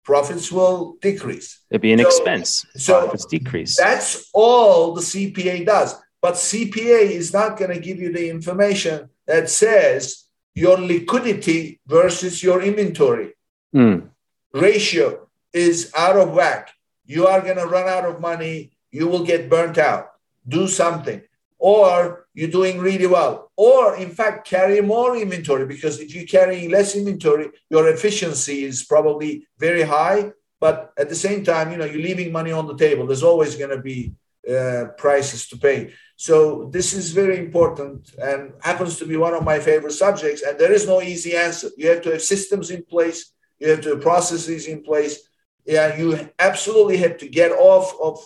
[0.04, 1.60] profits will decrease.
[1.70, 2.66] It'd be an so, expense.
[2.76, 3.76] So profits decrease.
[3.76, 5.94] That's all the CPA does.
[6.22, 10.25] But CPA is not going to give you the information that says
[10.56, 13.34] your liquidity versus your inventory
[13.74, 14.08] mm.
[14.54, 16.70] ratio is out of whack.
[17.04, 18.72] You are going to run out of money.
[18.90, 20.12] You will get burnt out.
[20.48, 21.20] Do something.
[21.58, 23.52] Or you're doing really well.
[23.56, 28.82] Or, in fact, carry more inventory because if you're carrying less inventory, your efficiency is
[28.82, 30.32] probably very high.
[30.58, 33.06] But at the same time, you know, you're leaving money on the table.
[33.06, 34.14] There's always going to be
[34.50, 35.92] uh, prices to pay.
[36.16, 40.42] So this is very important and happens to be one of my favorite subjects.
[40.42, 41.68] And there is no easy answer.
[41.76, 43.32] You have to have systems in place.
[43.58, 45.28] You have to have processes in place.
[45.66, 48.18] Yeah, you absolutely have to get off of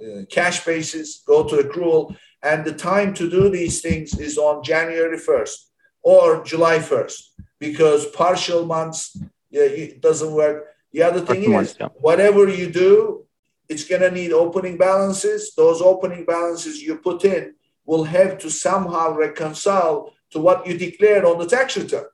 [0.00, 4.62] uh, cash basis, go to accrual, and the time to do these things is on
[4.62, 5.56] January 1st
[6.02, 9.16] or July 1st because partial months
[9.50, 10.66] yeah, it doesn't work.
[10.92, 13.23] The other thing is, whatever you do,
[13.68, 15.54] it's going to need opening balances.
[15.54, 17.54] Those opening balances you put in
[17.86, 22.06] will have to somehow reconcile to what you declared on the tax return.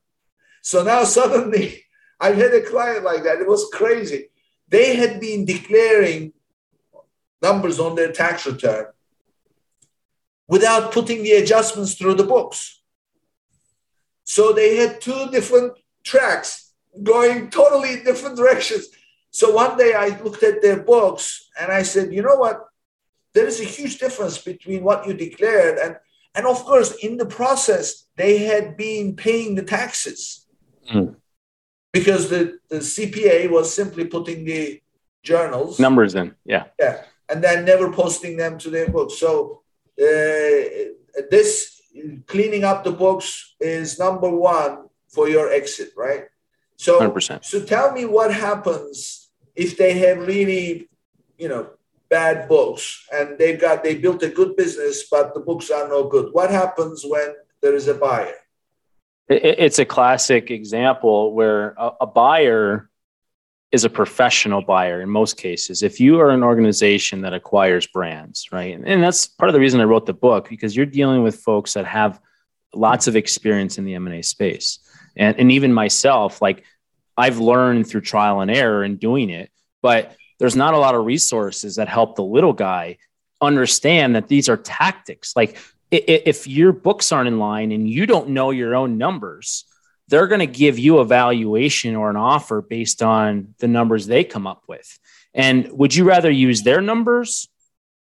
[0.62, 1.84] So now suddenly,
[2.20, 3.40] I've had a client like that.
[3.40, 4.28] It was crazy.
[4.68, 6.32] They had been declaring
[7.42, 8.86] numbers on their tax return
[10.46, 12.82] without putting the adjustments through the books.
[14.24, 15.72] So they had two different
[16.04, 18.88] tracks going totally different directions.
[19.30, 22.64] So one day I looked at their books and I said, you know what?
[23.32, 25.96] There is a huge difference between what you declared and
[26.34, 30.46] and of course in the process they had been paying the taxes
[30.92, 31.14] mm.
[31.92, 34.80] because the, the CPA was simply putting the
[35.22, 36.34] journals numbers in.
[36.44, 36.64] Yeah.
[36.78, 37.02] Yeah.
[37.28, 39.18] And then never posting them to their books.
[39.18, 39.62] So
[40.00, 40.60] uh,
[41.30, 41.80] this
[42.26, 46.24] cleaning up the books is number one for your exit, right?
[46.76, 47.44] So, 100%.
[47.44, 49.19] so tell me what happens
[49.60, 50.88] if they have really,
[51.36, 51.68] you know,
[52.08, 56.08] bad books and they've got they built a good business, but the books are no
[56.08, 56.32] good.
[56.32, 58.34] What happens when there is a buyer?
[59.28, 62.90] It's a classic example where a, buyer
[63.70, 65.84] is a professional buyer in most cases.
[65.84, 68.76] If you are an organization that acquires brands, right?
[68.76, 71.74] And that's part of the reason I wrote the book because you're dealing with folks
[71.74, 72.18] that have
[72.74, 74.80] lots of experience in the M&A space
[75.16, 76.64] and, and even myself like
[77.16, 79.50] i've learned through trial and error in doing it
[79.82, 82.96] but there's not a lot of resources that help the little guy
[83.40, 85.34] understand that these are tactics.
[85.36, 85.58] Like
[85.90, 89.64] if your books aren't in line and you don't know your own numbers
[90.08, 94.24] they're going to give you a valuation or an offer based on the numbers they
[94.24, 94.98] come up with.
[95.34, 97.48] And would you rather use their numbers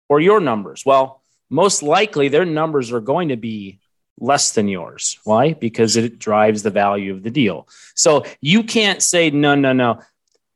[0.09, 0.85] or your numbers?
[0.87, 3.81] Well most likely their numbers are going to be
[4.19, 5.19] less than yours.
[5.25, 5.53] Why?
[5.53, 7.69] Because it drives the value of the deal.
[7.95, 10.01] So you can't say, no, no, no,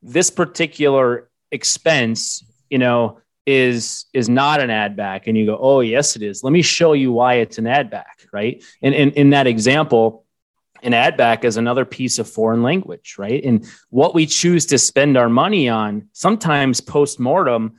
[0.03, 5.27] this particular expense, you know, is is not an add-back.
[5.27, 6.45] And you go, oh, yes, it is.
[6.45, 8.63] Let me show you why it's an add-back, right?
[8.83, 10.25] And in, in that example,
[10.83, 13.45] an add-back is another piece of foreign language, right?
[13.45, 17.77] And what we choose to spend our money on, sometimes post-mortem,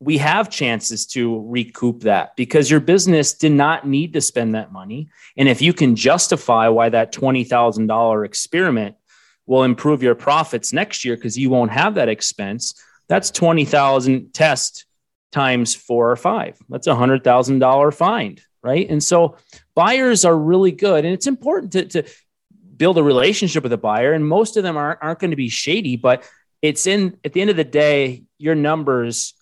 [0.00, 4.72] we have chances to recoup that because your business did not need to spend that
[4.72, 5.08] money.
[5.36, 8.96] And if you can justify why that $20,000 experiment
[9.46, 12.74] will improve your profits next year because you won't have that expense,
[13.08, 14.86] that's 20,000 test
[15.32, 16.58] times four or five.
[16.68, 18.88] That's a $100,000 find, right?
[18.88, 19.36] And so
[19.74, 21.04] buyers are really good.
[21.04, 22.10] And it's important to, to
[22.76, 24.12] build a relationship with a buyer.
[24.12, 26.28] And most of them aren't, aren't going to be shady, but
[26.62, 29.34] it's in, at the end of the day, your numbers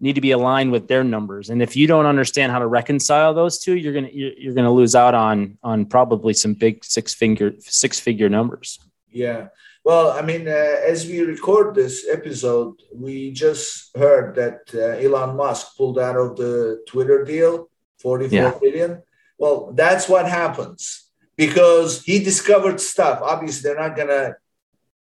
[0.00, 1.50] need to be aligned with their numbers.
[1.50, 4.94] And if you don't understand how to reconcile those two, you're gonna you're, gonna lose
[4.94, 8.78] out on on probably some big six figure six figure numbers.
[9.10, 9.48] Yeah.
[9.84, 15.36] Well, I mean, uh, as we record this episode, we just heard that uh, Elon
[15.36, 18.58] Musk pulled out of the Twitter deal, forty-four yeah.
[18.60, 19.02] billion.
[19.38, 23.20] Well, that's what happens because he discovered stuff.
[23.22, 24.34] Obviously, they're not gonna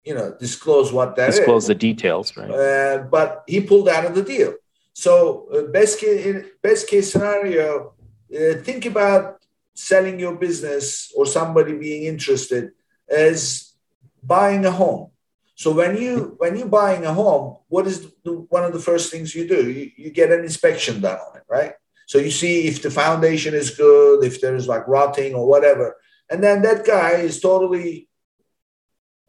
[0.04, 1.68] you know disclose what that disclose is.
[1.68, 4.54] the details right uh, but he pulled out of the deal
[4.92, 7.94] so uh, best case, best case scenario,
[8.34, 9.42] uh, think about
[9.74, 12.72] selling your business or somebody being interested
[13.08, 13.74] as
[14.22, 15.10] buying a home.
[15.54, 19.10] So when you when you're buying a home, what is the, one of the first
[19.10, 19.70] things you do?
[19.70, 21.74] You, you get an inspection done on it, right?
[22.06, 25.96] So you see if the foundation is good, if there is like rotting or whatever,
[26.28, 28.08] and then that guy is totally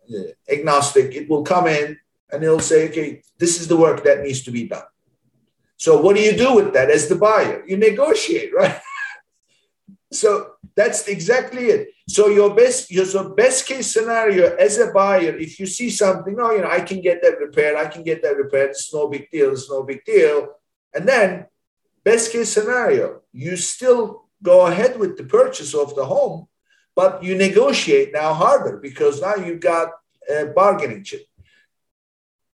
[0.10, 1.13] uh, agnostic.
[1.15, 1.97] It will come in
[2.32, 4.84] and he'll say, okay, this is the work that needs to be done.
[5.84, 7.62] So what do you do with that as the buyer?
[7.67, 8.80] You negotiate, right?
[10.13, 11.89] so that's exactly it.
[12.08, 16.38] So your best, your so best case scenario as a buyer, if you see something,
[16.39, 18.69] oh, you know, I can get that repaired, I can get that repaired.
[18.69, 19.52] It's no big deal.
[19.52, 20.54] It's no big deal.
[20.93, 21.48] And then
[22.06, 26.47] best case scenario, you still go ahead with the purchase of the home,
[26.95, 29.89] but you negotiate now harder because now you've got
[30.30, 31.26] a bargaining chip.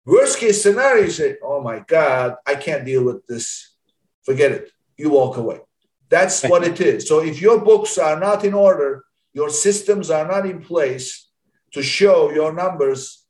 [0.09, 3.75] Worst case scenario, you say, oh my God, I can't deal with this.
[4.23, 4.73] Forget it.
[4.97, 5.61] You walk away.
[6.09, 7.07] That's what it is.
[7.07, 9.05] So if your books are not in order,
[9.35, 11.29] your systems are not in place
[11.73, 13.27] to show your numbers,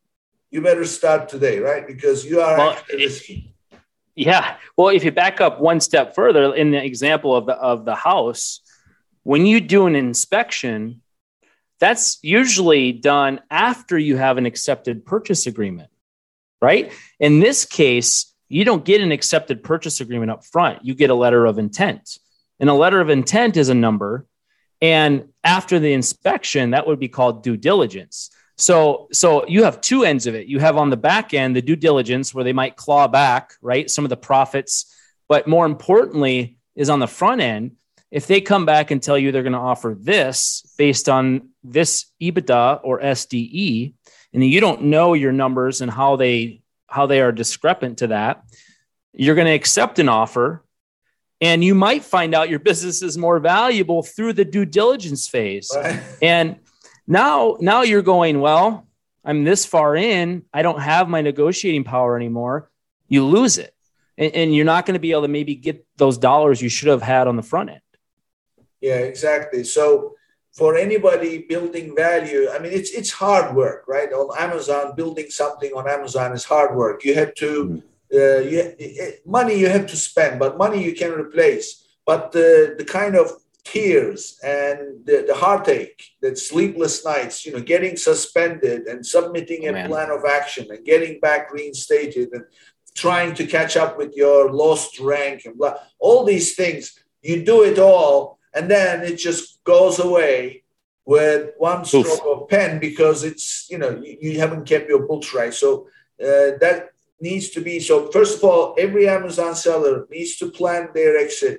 [0.52, 1.84] you better start today, right?
[1.84, 3.56] Because you are well, risky.
[4.14, 4.56] Yeah.
[4.76, 7.96] Well, if you back up one step further in the example of the of the
[7.96, 8.60] house,
[9.24, 11.02] when you do an inspection,
[11.80, 15.90] that's usually done after you have an accepted purchase agreement
[16.60, 16.92] right?
[17.20, 20.84] In this case, you don't get an accepted purchase agreement up front.
[20.84, 22.18] You get a letter of intent.
[22.60, 24.26] And a letter of intent is a number.
[24.80, 28.30] And after the inspection, that would be called due diligence.
[28.56, 30.48] So, so you have two ends of it.
[30.48, 33.88] You have on the back end the due diligence where they might claw back, right,
[33.88, 34.92] some of the profits,
[35.28, 37.72] but more importantly is on the front end.
[38.10, 42.06] If they come back and tell you they're going to offer this based on this
[42.20, 43.94] EBITDA or SDE,
[44.32, 48.44] and you don't know your numbers and how they how they are discrepant to that,
[49.12, 50.64] you're going to accept an offer
[51.40, 55.70] and you might find out your business is more valuable through the due diligence phase.
[55.74, 56.02] Right.
[56.22, 56.56] And
[57.06, 58.86] now, now you're going, well,
[59.24, 62.70] I'm this far in, I don't have my negotiating power anymore.
[63.08, 63.74] You lose it.
[64.16, 66.88] And, and you're not going to be able to maybe get those dollars you should
[66.88, 67.80] have had on the front end.
[68.80, 69.64] Yeah, exactly.
[69.64, 70.14] So
[70.58, 74.10] for anybody building value, I mean, it's it's hard work, right?
[74.12, 77.04] On Amazon, building something on Amazon is hard work.
[77.04, 78.18] You have to mm-hmm.
[78.20, 78.62] uh, you,
[79.38, 81.66] money you have to spend, but money you can replace.
[82.04, 83.26] But the the kind of
[83.72, 84.78] tears and
[85.08, 89.88] the, the heartache, that sleepless nights, you know, getting suspended and submitting a Man.
[89.88, 92.44] plan of action and getting back reinstated and
[92.94, 97.62] trying to catch up with your lost rank and blah, all these things, you do
[97.62, 100.64] it all, and then it just goes away
[101.04, 102.32] with one stroke Oof.
[102.32, 105.54] of pen because it's, you know, you, you haven't kept your books right.
[105.62, 105.70] So
[106.28, 106.78] uh, that
[107.20, 111.58] needs to be so first of all every amazon seller needs to plan their exit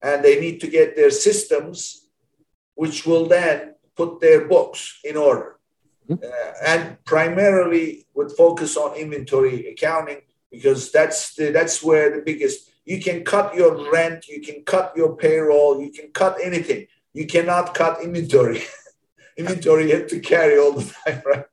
[0.00, 1.76] and they need to get their systems,
[2.74, 5.50] which will then put their books in order.
[6.08, 6.24] Mm-hmm.
[6.24, 12.70] Uh, and primarily would focus on inventory accounting because that's the, that's where the biggest
[12.84, 17.26] you can cut your rent you can cut your payroll you can cut anything you
[17.26, 18.62] cannot cut inventory
[19.38, 21.46] inventory you have to carry all the time right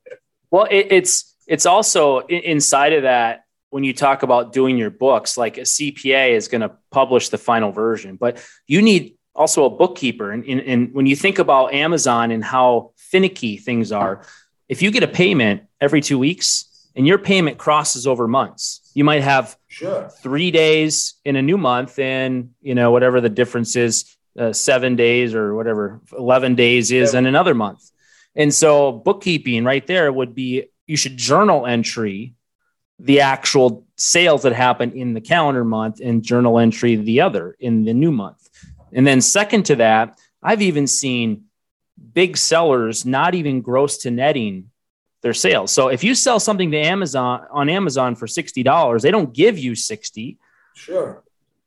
[0.50, 5.38] well it, it's it's also inside of that when you talk about doing your books,
[5.38, 9.70] like a CPA is going to publish the final version, but you need also a
[9.70, 10.30] bookkeeper.
[10.30, 14.26] And, and, and, when you think about Amazon and how finicky things are,
[14.68, 19.04] if you get a payment every two weeks and your payment crosses over months, you
[19.04, 20.10] might have sure.
[20.22, 24.96] three days in a new month and, you know, whatever the difference is, uh, seven
[24.96, 27.90] days or whatever, 11 days is in another month.
[28.34, 32.34] And so bookkeeping right there would be, you should journal entry
[32.98, 37.84] the actual sales that happen in the calendar month and journal entry the other in
[37.84, 38.48] the new month.
[38.92, 41.44] And then second to that, I've even seen
[42.12, 44.70] big sellers not even gross to netting
[45.22, 45.72] their sales.
[45.72, 49.74] So if you sell something to Amazon on Amazon for $60, they don't give you
[49.74, 50.38] 60.
[50.74, 51.22] Sure.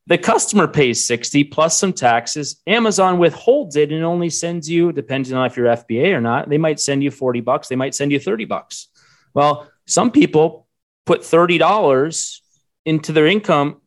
[0.07, 2.61] The customer pays 60 plus some taxes.
[2.67, 6.59] Amazon withholds it and only sends you, depending on if you're FBA or not, they
[6.59, 8.89] might send you 40 bucks, they might send you 30 bucks.
[9.33, 10.67] Well, some people
[11.05, 12.39] put $30
[12.85, 13.81] into their income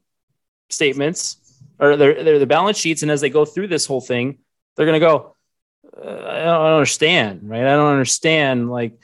[0.70, 1.36] statements
[1.78, 3.02] or their, their, their balance sheets.
[3.02, 4.38] And as they go through this whole thing,
[4.76, 5.36] they're going to go,
[5.96, 7.62] uh, I don't understand, right?
[7.62, 9.00] I don't understand, like,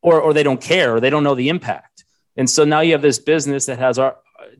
[0.00, 2.04] or, or they don't care, or they don't know the impact.
[2.36, 4.16] And so now you have this business that has our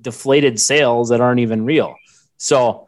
[0.07, 1.97] deflated sales that aren't even real.
[2.37, 2.87] So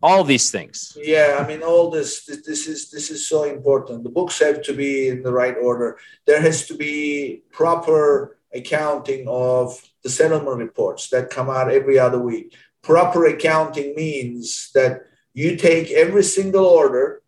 [0.00, 0.96] all these things.
[0.96, 4.04] Yeah, I mean, all this, this, is this is so important.
[4.04, 5.98] The books have to be in the right order.
[6.28, 9.64] There has to be proper accounting of
[10.04, 12.54] the settlement reports that come out every other week.
[12.82, 14.92] Proper accounting means that
[15.34, 17.22] you take every single order,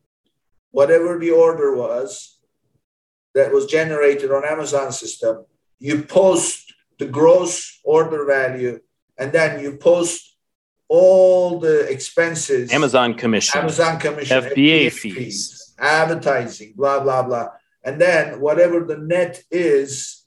[0.70, 2.38] whatever the order was
[3.34, 5.44] that was generated on Amazon system,
[5.80, 8.78] you post the gross order value,
[9.20, 10.34] and then you post
[10.88, 17.48] all the expenses Amazon commission, Amazon commission, FBA, fees, fees, advertising, blah, blah, blah.
[17.84, 20.24] And then whatever the net is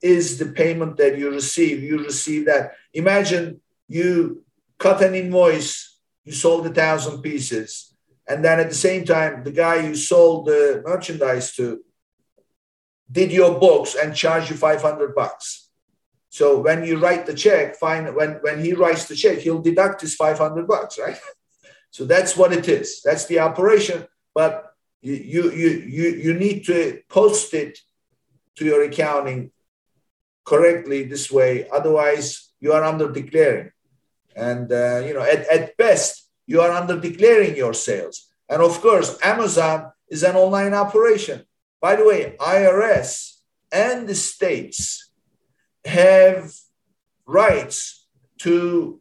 [0.00, 1.82] is the payment that you receive.
[1.82, 2.74] You receive that.
[2.92, 4.44] Imagine you
[4.78, 7.94] cut an invoice, you sold a thousand pieces,
[8.28, 11.80] and then at the same time, the guy you sold the merchandise to
[13.10, 15.63] did your books and charged you 500 bucks.
[16.34, 20.00] So when you write the check, fine, when, when he writes the check, he'll deduct
[20.00, 21.16] his 500 bucks, right?
[21.92, 23.02] so that's what it is.
[23.04, 24.04] That's the operation.
[24.34, 27.78] But you, you, you, you, you need to post it
[28.56, 29.52] to your accounting
[30.44, 31.68] correctly this way.
[31.68, 33.70] Otherwise, you are under declaring.
[34.34, 38.26] And, uh, you know, at, at best, you are under declaring your sales.
[38.48, 41.44] And of course, Amazon is an online operation.
[41.80, 43.36] By the way, IRS
[43.70, 45.12] and the states
[45.84, 46.54] have
[47.26, 48.06] rights
[48.38, 49.00] to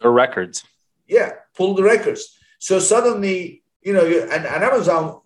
[0.00, 0.64] the records.
[1.06, 2.36] Yeah, pull the records.
[2.58, 5.20] So suddenly, you know, and, and Amazon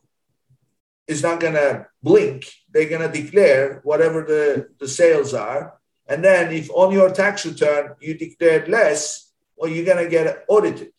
[1.07, 2.51] is not going to blink.
[2.73, 5.79] They're going to declare whatever the, the sales are.
[6.09, 10.45] And then if on your tax return you declared less, well, you're going to get
[10.49, 10.93] audited.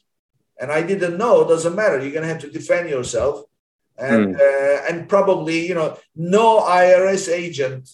[0.60, 1.99] And I didn't know, doesn't matter.
[1.99, 3.43] You're going to have to defend yourself.
[3.97, 4.39] and mm.
[4.39, 7.93] uh, and probably you know no IRS agent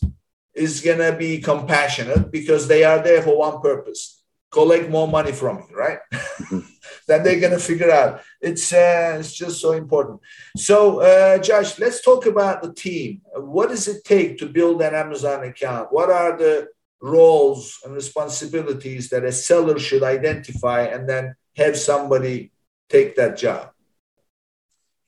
[0.54, 5.66] is gonna be compassionate because they are there for one purpose: collect more money from
[5.70, 6.00] you, right?
[6.14, 6.60] Mm-hmm.
[7.08, 8.22] then they're gonna figure out.
[8.42, 10.20] It's uh, it's just so important.
[10.58, 13.22] So, uh, Josh, let's talk about the team.
[13.36, 15.92] What does it take to build an Amazon account?
[15.92, 16.68] What are the
[17.02, 22.52] roles and responsibilities that a seller should identify and then have somebody
[22.90, 23.72] take that job?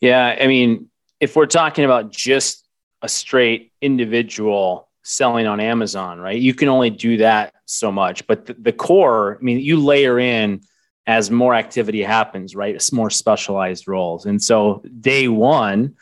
[0.02, 0.90] Yeah, I mean,
[1.20, 2.68] if we're talking about just
[3.02, 6.40] a straight individual selling on Amazon, right?
[6.40, 8.26] You can only do that so much.
[8.28, 10.62] But the, the core, I mean, you layer in
[11.06, 12.76] as more activity happens, right?
[12.76, 14.26] It's more specialized roles.
[14.26, 15.96] And so day one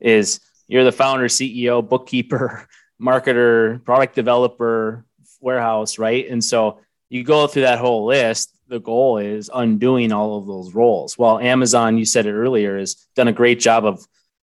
[0.00, 2.68] is you're the founder, CEO, bookkeeper,
[3.00, 5.04] marketer, product developer,
[5.40, 6.28] warehouse, right?
[6.28, 6.80] And so
[7.10, 11.18] you go through that whole list the goal is undoing all of those roles.
[11.18, 14.06] Well, Amazon, you said it earlier, has done a great job of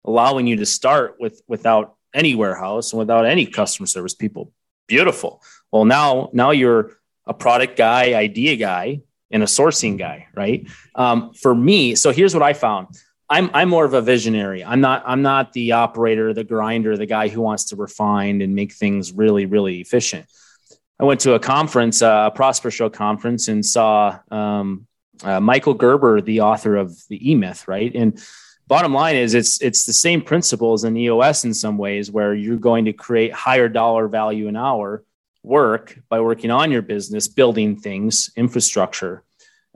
[0.06, 4.52] allowing you to start with without any warehouse and without any customer service people.
[4.88, 5.42] Beautiful.
[5.72, 10.68] Well, now now you're a product guy, idea guy, and a sourcing guy, right?
[10.96, 12.88] Um, for me, so here's what I found.
[13.30, 14.64] I'm I'm more of a visionary.
[14.64, 18.54] I'm not I'm not the operator, the grinder, the guy who wants to refine and
[18.54, 20.26] make things really really efficient.
[21.00, 24.86] I went to a conference, uh, a Prosper Show conference, and saw um,
[25.24, 27.92] uh, Michael Gerber, the author of the E Myth, right?
[27.96, 28.22] And
[28.72, 32.56] bottom line is, it's it's the same principles in EOS in some ways, where you're
[32.56, 35.04] going to create higher dollar value an hour
[35.44, 39.24] work by working on your business, building things, infrastructure,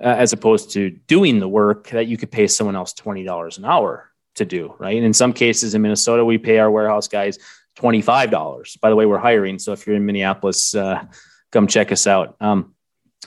[0.02, 3.58] uh, as opposed to doing the work that you could pay someone else twenty dollars
[3.58, 4.96] an hour to do, right?
[4.96, 7.38] And in some cases in Minnesota, we pay our warehouse guys
[7.78, 8.80] $25.
[8.80, 9.60] By the way, we're hiring.
[9.60, 11.04] So if you're in Minneapolis, uh,
[11.52, 12.36] come check us out.
[12.40, 12.76] Um,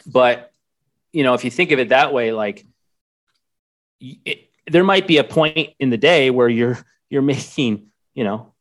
[0.07, 0.53] but,
[1.13, 2.67] you know, if you think of it that way, like
[4.01, 6.79] it, there might be a point in the day where you're,
[7.11, 8.53] you're making, you know,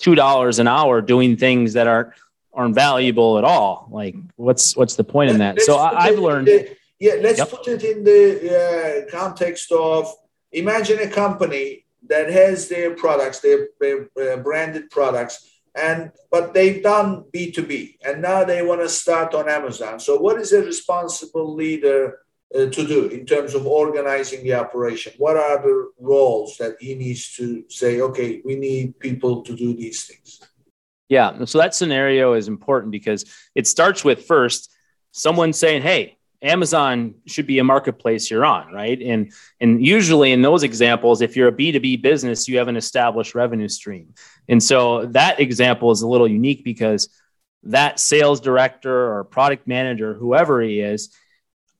[0.00, 2.12] $2 an hour doing things that aren't,
[2.52, 3.88] aren't valuable at all.
[3.90, 5.56] Like what's, what's the point in that?
[5.56, 6.48] Let's so I, have learned.
[6.48, 7.14] The, yeah.
[7.20, 7.50] Let's yep.
[7.50, 10.12] put it in the uh, context of
[10.52, 16.82] imagine a company that has their products, their, their uh, branded products, and but they've
[16.82, 20.00] done B2B and now they want to start on Amazon.
[20.00, 22.18] So, what is a responsible leader
[22.56, 25.12] Uh, to do in terms of organizing the operation?
[25.18, 29.74] What are the roles that he needs to say, okay, we need people to do
[29.74, 30.40] these things?
[31.08, 31.44] Yeah.
[31.44, 34.72] So, that scenario is important because it starts with first
[35.12, 39.02] someone saying, hey, Amazon should be a marketplace you're on, right?
[39.02, 43.34] And and usually in those examples, if you're a B2B business, you have an established
[43.34, 44.14] revenue stream.
[44.48, 47.08] And so that example is a little unique because
[47.64, 51.14] that sales director or product manager, whoever he is,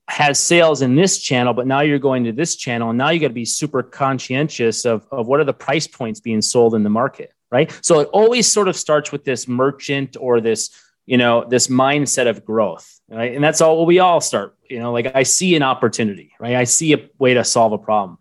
[0.09, 3.19] has sales in this channel, but now you're going to this channel, and now you
[3.19, 6.83] got to be super conscientious of, of what are the price points being sold in
[6.83, 7.77] the market, right?
[7.81, 10.69] So it always sort of starts with this merchant or this
[11.07, 13.33] you know this mindset of growth right?
[13.33, 16.55] And that's all we all start you know like i see an opportunity right?
[16.55, 18.19] I see a way to solve a problem.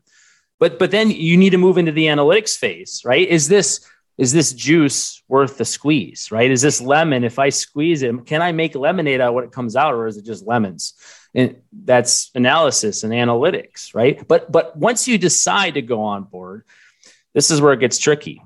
[0.58, 3.28] But but then you need to move into the analytics phase right?
[3.28, 3.84] Is this
[4.16, 6.50] is this juice worth the squeeze right?
[6.50, 7.24] Is this lemon?
[7.24, 10.06] If i squeeze it can i make lemonade out of what it comes out or
[10.06, 10.94] is it just lemons
[11.36, 16.64] and that's analysis and analytics right but but once you decide to go on board
[17.32, 18.42] this is where it gets tricky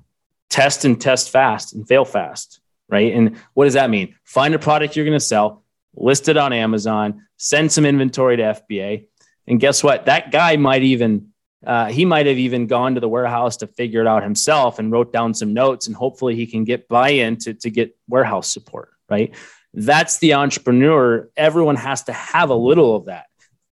[0.50, 2.60] test and test fast and fail fast
[2.90, 3.14] right?
[3.14, 4.16] And what does that mean?
[4.24, 5.62] Find a product you're going to sell,
[5.94, 9.06] list it on Amazon, send some inventory to FBA,
[9.46, 10.06] and guess what?
[10.06, 11.28] That guy might even
[11.66, 14.90] uh, he might have even gone to the warehouse to figure it out himself and
[14.90, 18.90] wrote down some notes, and hopefully he can get buy-in to, to get warehouse support,
[19.10, 19.34] right?
[19.72, 21.28] That's the entrepreneur.
[21.36, 23.26] Everyone has to have a little of that.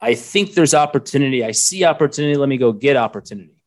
[0.01, 1.43] I think there's opportunity.
[1.43, 2.35] I see opportunity.
[2.35, 3.63] Let me go get opportunity.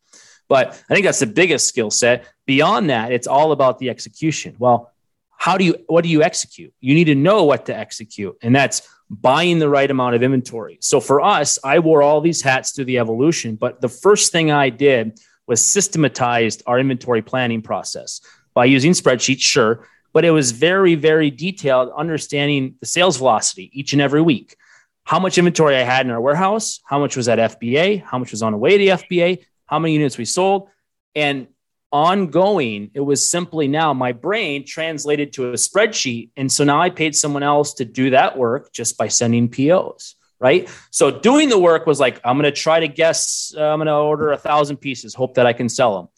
[0.49, 2.27] But I think that's the biggest skill set.
[2.47, 4.57] Beyond that, it's all about the execution.
[4.59, 4.93] Well,
[5.39, 8.55] how do you what do you execute you need to know what to execute and
[8.55, 12.73] that's buying the right amount of inventory so for us i wore all these hats
[12.73, 18.21] through the evolution but the first thing i did was systematized our inventory planning process
[18.53, 19.87] by using spreadsheets sure
[20.19, 24.57] but it was very very detailed understanding the sales velocity each and every week
[25.05, 28.33] how much inventory i had in our warehouse how much was at fba how much
[28.33, 30.69] was on the way to fba how many units we sold
[31.15, 31.47] and
[31.91, 32.91] ongoing.
[32.95, 36.31] It was simply now my brain translated to a spreadsheet.
[36.37, 40.17] And so now I paid someone else to do that work just by sending POs.
[40.41, 40.69] Right.
[40.93, 43.87] So doing the work was like, I'm going to try to guess, uh, I'm going
[43.87, 46.09] to order a thousand pieces, hope that I can sell them.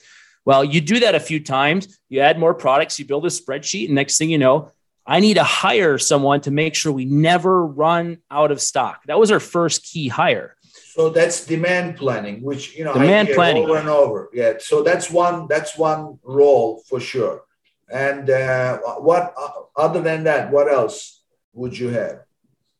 [0.51, 3.86] Well, you do that a few times, you add more products, you build a spreadsheet,
[3.86, 4.72] and next thing you know,
[5.07, 9.05] I need to hire someone to make sure we never run out of stock.
[9.07, 10.57] That was our first key hire.
[10.72, 14.28] So that's demand planning, which you know demand planning over and over.
[14.32, 14.55] Yeah.
[14.59, 17.44] So that's one that's one role for sure.
[17.88, 19.32] And uh, what
[19.76, 21.22] other than that, what else
[21.53, 22.24] would you have?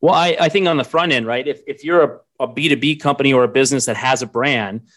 [0.01, 1.47] Well, I, I think on the front end, right?
[1.47, 4.89] If if you're a, a B2B company or a business that has a brand,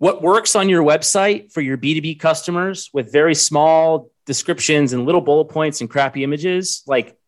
[0.00, 5.20] what works on your website for your B2B customers with very small descriptions and little
[5.20, 7.18] bullet points and crappy images, like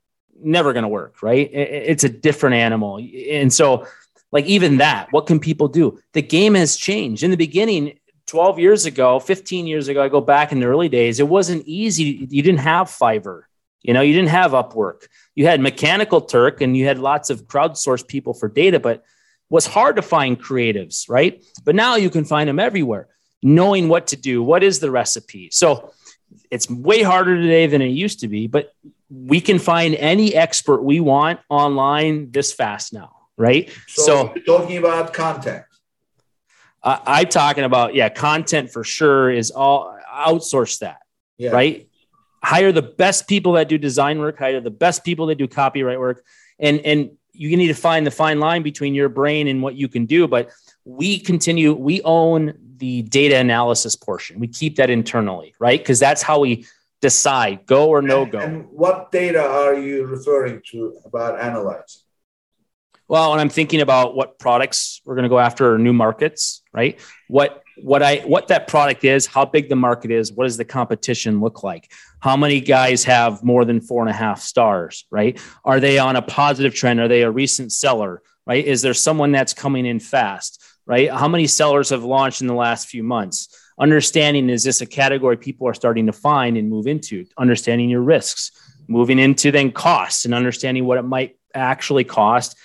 [0.43, 1.51] never going to work, right?
[1.53, 2.99] It's a different animal.
[3.31, 3.87] And so,
[4.33, 6.01] like, even that, what can people do?
[6.15, 7.23] The game has changed.
[7.23, 10.89] In the beginning, 12 years ago, 15 years ago, I go back in the early
[10.89, 12.27] days, it wasn't easy.
[12.31, 13.43] You didn't have Fiverr,
[13.83, 15.09] you know, you didn't have Upwork.
[15.35, 19.05] You had Mechanical Turk and you had lots of crowdsourced people for data, but
[19.53, 21.45] was hard to find creatives, right?
[21.63, 23.09] But now you can find them everywhere,
[23.43, 24.43] knowing what to do.
[24.43, 25.51] What is the recipe?
[25.53, 25.93] So
[26.51, 28.73] it's way harder today than it used to be, but
[29.11, 33.71] we can find any expert we want online this fast now, right?
[33.89, 35.65] So, so talking about content.
[36.83, 41.03] Uh, I'm talking about, yeah, content for sure is all outsource that,
[41.37, 41.51] yeah.
[41.51, 41.91] right?
[42.43, 46.01] Hire the best people that do design work, hire the best people that do copyright
[46.01, 46.25] work,
[46.59, 49.89] and and you need to find the fine line between your brain and what you
[49.89, 50.29] can do.
[50.29, 50.51] But
[50.85, 54.39] we continue, we own the data analysis portion.
[54.39, 55.79] We keep that internally, right?
[55.79, 56.67] Because that's how we
[57.01, 58.39] decide go or no go.
[58.39, 62.03] And, and what data are you referring to about analyzing?
[63.09, 66.63] Well, when I'm thinking about what products we're going to go after or new markets,
[66.73, 66.99] right?
[67.29, 70.65] What what I what that product is, how big the market is, what does the
[70.65, 71.91] competition look like?
[72.23, 75.41] How many guys have more than four and a half stars, right?
[75.65, 77.01] Are they on a positive trend?
[77.01, 78.65] Are they a recent seller, right?
[78.65, 81.11] Is there someone that's coming in fast, right?
[81.11, 83.49] How many sellers have launched in the last few months?
[83.77, 87.27] Understanding is this a category people are starting to find and move into?
[87.37, 88.53] Understanding your risks,
[88.87, 92.57] moving into then costs and understanding what it might actually cost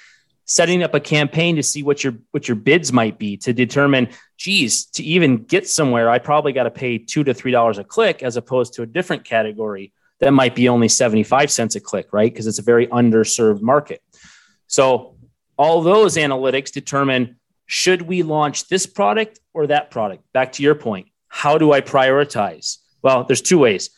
[0.47, 4.09] setting up a campaign to see what your what your bids might be to determine
[4.37, 7.83] geez to even get somewhere i probably got to pay two to three dollars a
[7.83, 12.07] click as opposed to a different category that might be only 75 cents a click
[12.11, 12.31] right?
[12.31, 14.01] Because it's a very underserved market.
[14.67, 15.17] So
[15.57, 20.23] all those analytics determine should we launch this product or that product?
[20.33, 22.77] Back to your point how do i prioritize?
[23.01, 23.89] Well there's two ways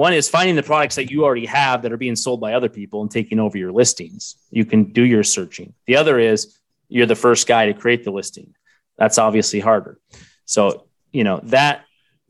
[0.00, 2.70] one is finding the products that you already have that are being sold by other
[2.70, 4.36] people and taking over your listings.
[4.50, 5.74] You can do your searching.
[5.86, 8.54] The other is you're the first guy to create the listing.
[8.96, 10.00] That's obviously harder.
[10.46, 11.84] So, you know, that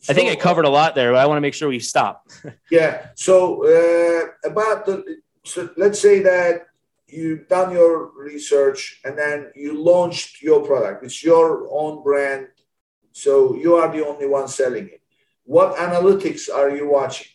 [0.09, 2.29] I think I covered a lot there, but I want to make sure we stop.
[2.73, 3.07] yeah.
[3.15, 6.67] So, uh, about the, so let's say that
[7.07, 11.05] you've done your research and then you launched your product.
[11.05, 12.49] It's your own brand.
[13.13, 15.03] So you are the only one selling it.
[15.45, 17.29] What analytics are you watching?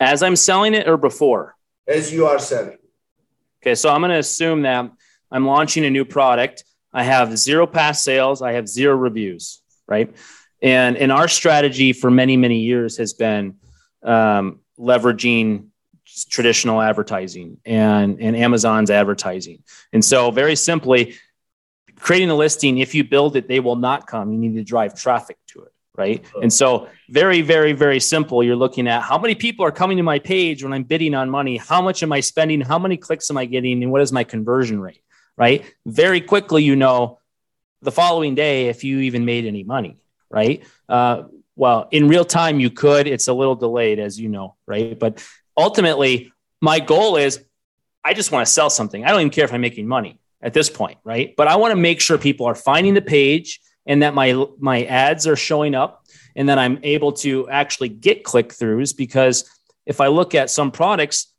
[0.00, 1.56] As I'm selling it or before?
[1.86, 2.78] As you are selling.
[3.62, 4.90] Okay, so I'm going to assume that
[5.30, 6.64] I'm launching a new product.
[6.92, 10.14] I have zero past sales, I have zero reviews, right?
[10.62, 13.56] And and our strategy for many many years has been
[14.02, 15.66] um, leveraging
[16.30, 19.62] traditional advertising and and Amazon's advertising.
[19.92, 21.16] And so very simply,
[21.96, 24.32] creating a listing, if you build it, they will not come.
[24.32, 26.24] You need to drive traffic to it right?
[26.40, 28.42] And so, very, very, very simple.
[28.42, 31.30] You're looking at how many people are coming to my page when I'm bidding on
[31.30, 31.56] money.
[31.56, 32.60] How much am I spending?
[32.60, 33.82] How many clicks am I getting?
[33.82, 35.02] And what is my conversion rate,
[35.36, 35.64] right?
[35.86, 37.20] Very quickly, you know,
[37.82, 39.98] the following day if you even made any money,
[40.30, 40.64] right?
[40.88, 41.24] Uh,
[41.54, 43.06] well, in real time, you could.
[43.06, 44.98] It's a little delayed, as you know, right?
[44.98, 45.26] But
[45.56, 47.44] ultimately, my goal is
[48.04, 49.04] I just want to sell something.
[49.04, 51.34] I don't even care if I'm making money at this point, right?
[51.36, 54.84] But I want to make sure people are finding the page and that my my
[54.84, 59.48] ads are showing up and that I'm able to actually get click throughs because
[59.86, 61.32] if I look at some products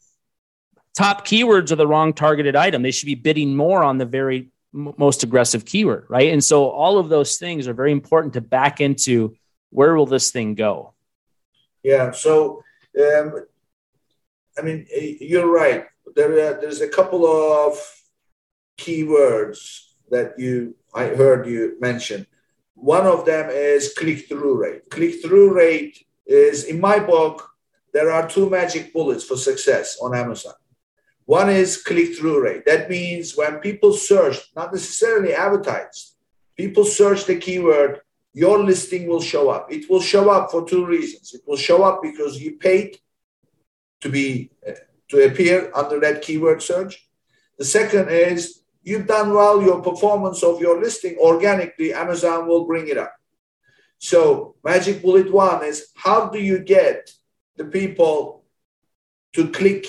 [0.95, 2.81] top keywords are the wrong targeted item.
[2.81, 6.31] They should be bidding more on the very most aggressive keyword right?
[6.33, 9.35] And so all of those things are very important to back into
[9.69, 10.93] where will this thing go.
[11.83, 12.63] Yeah so
[12.99, 13.45] um,
[14.57, 15.85] i mean you're right.
[16.15, 17.77] There uh, there's a couple of
[18.79, 22.25] keywords that you i heard you mention
[22.77, 24.89] one of them is click through rate.
[24.89, 27.49] Click through rate is, in my book,
[27.93, 30.53] there are two magic bullets for success on Amazon.
[31.25, 32.65] One is click through rate.
[32.65, 36.15] That means when people search, not necessarily advertised,
[36.55, 38.01] people search the keyword,
[38.33, 39.71] your listing will show up.
[39.71, 41.33] It will show up for two reasons.
[41.33, 42.99] It will show up because you paid
[44.01, 44.51] to be
[45.09, 47.09] to appear under that keyword search.
[47.57, 52.87] The second is you've done well, your performance of your listing organically, Amazon will bring
[52.87, 53.13] it up.
[53.99, 57.11] So, magic bullet one is how do you get
[57.57, 58.43] the people
[59.33, 59.83] to click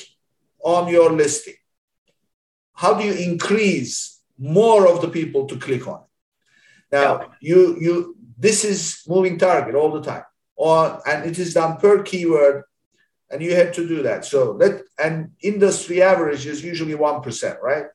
[0.62, 1.58] on your listing?
[2.72, 6.96] How do you increase more of the people to click on it.
[6.96, 7.26] Now yeah.
[7.40, 10.24] you you this is moving target all the time.
[10.54, 12.64] Or and it is done per keyword
[13.30, 14.24] and you have to do that.
[14.24, 17.86] So let and industry average is usually one percent, right?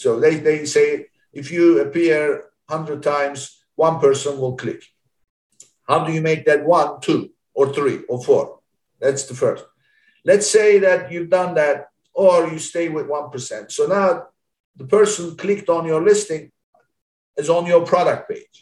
[0.00, 4.82] So they, they say if you appear hundred times, one person will click.
[5.88, 8.60] How do you make that one, two, or three, or four?
[9.00, 9.64] That's the first.
[10.24, 13.72] Let's say that you've done that, or you stay with one percent.
[13.72, 14.28] So now
[14.76, 16.50] the person clicked on your listing
[17.36, 18.56] is on your product page.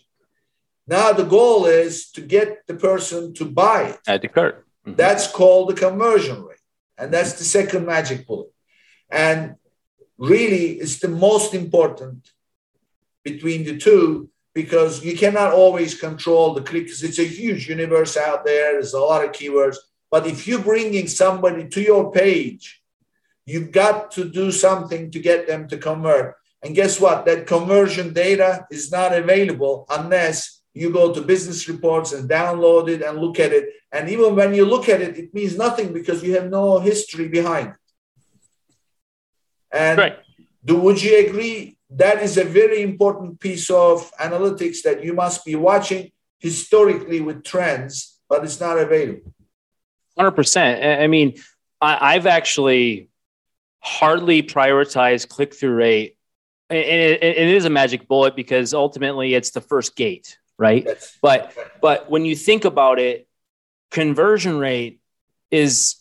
[0.86, 4.00] Now the goal is to get the person to buy it.
[4.06, 4.66] Add to cart.
[4.86, 4.96] Mm-hmm.
[4.96, 6.66] That's called the conversion rate.
[6.96, 8.52] And that's the second magic bullet.
[9.10, 9.56] And
[10.18, 12.32] really, it's the most important
[13.24, 17.02] between the two because you cannot always control the clicks.
[17.02, 18.72] It's a huge universe out there.
[18.72, 19.76] There's a lot of keywords.
[20.10, 22.82] But if you're bringing somebody to your page,
[23.46, 26.34] you've got to do something to get them to convert.
[26.62, 27.24] And guess what?
[27.26, 33.02] That conversion data is not available unless you go to business reports and download it
[33.02, 33.68] and look at it.
[33.92, 37.28] And even when you look at it, it means nothing because you have no history
[37.28, 37.87] behind it.
[39.72, 40.18] And right.
[40.64, 45.44] do, would you agree that is a very important piece of analytics that you must
[45.44, 49.32] be watching historically with trends, but it's not available.
[50.18, 51.00] 100%.
[51.02, 51.34] I mean,
[51.80, 53.08] I've actually
[53.80, 56.16] hardly prioritized click through rate.
[56.70, 60.84] And it is a magic bullet because ultimately it's the first gate, right?
[60.84, 61.16] Yes.
[61.22, 63.26] But but when you think about it,
[63.90, 65.00] conversion rate
[65.50, 65.96] is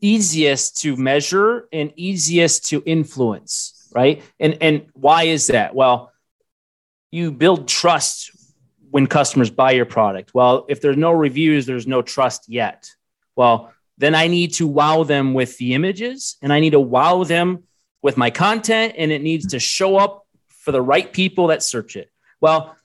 [0.00, 4.22] easiest to measure and easiest to influence right?
[4.38, 5.74] And and why is that?
[5.74, 6.12] Well,
[7.10, 8.30] you build trust
[8.90, 10.34] when customers buy your product.
[10.34, 12.90] Well, if there's no reviews, there's no trust yet.
[13.34, 17.24] Well, then I need to wow them with the images and I need to wow
[17.24, 17.64] them
[18.02, 21.96] with my content and it needs to show up for the right people that search
[21.96, 22.10] it.
[22.40, 22.76] Well,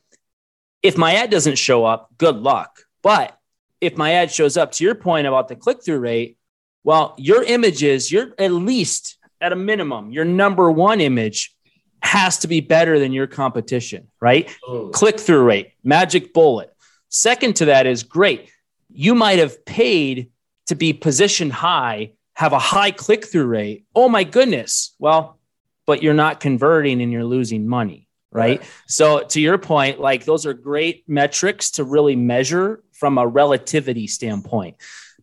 [0.81, 2.85] if my ad doesn't show up, good luck.
[3.03, 3.37] But
[3.81, 6.37] if my ad shows up to your point about the click through rate,
[6.83, 11.55] well, your images, you're at least at a minimum, your number one image
[12.01, 14.55] has to be better than your competition, right?
[14.67, 14.89] Oh.
[14.89, 16.73] Click through rate, magic bullet.
[17.09, 18.49] Second to that is great.
[18.91, 20.31] You might have paid
[20.67, 23.85] to be positioned high, have a high click through rate.
[23.95, 24.95] Oh my goodness.
[24.99, 25.39] Well,
[25.85, 28.59] but you're not converting and you're losing money, right?
[28.59, 28.69] right?
[28.87, 34.07] So, to your point, like those are great metrics to really measure from a relativity
[34.07, 34.77] standpoint.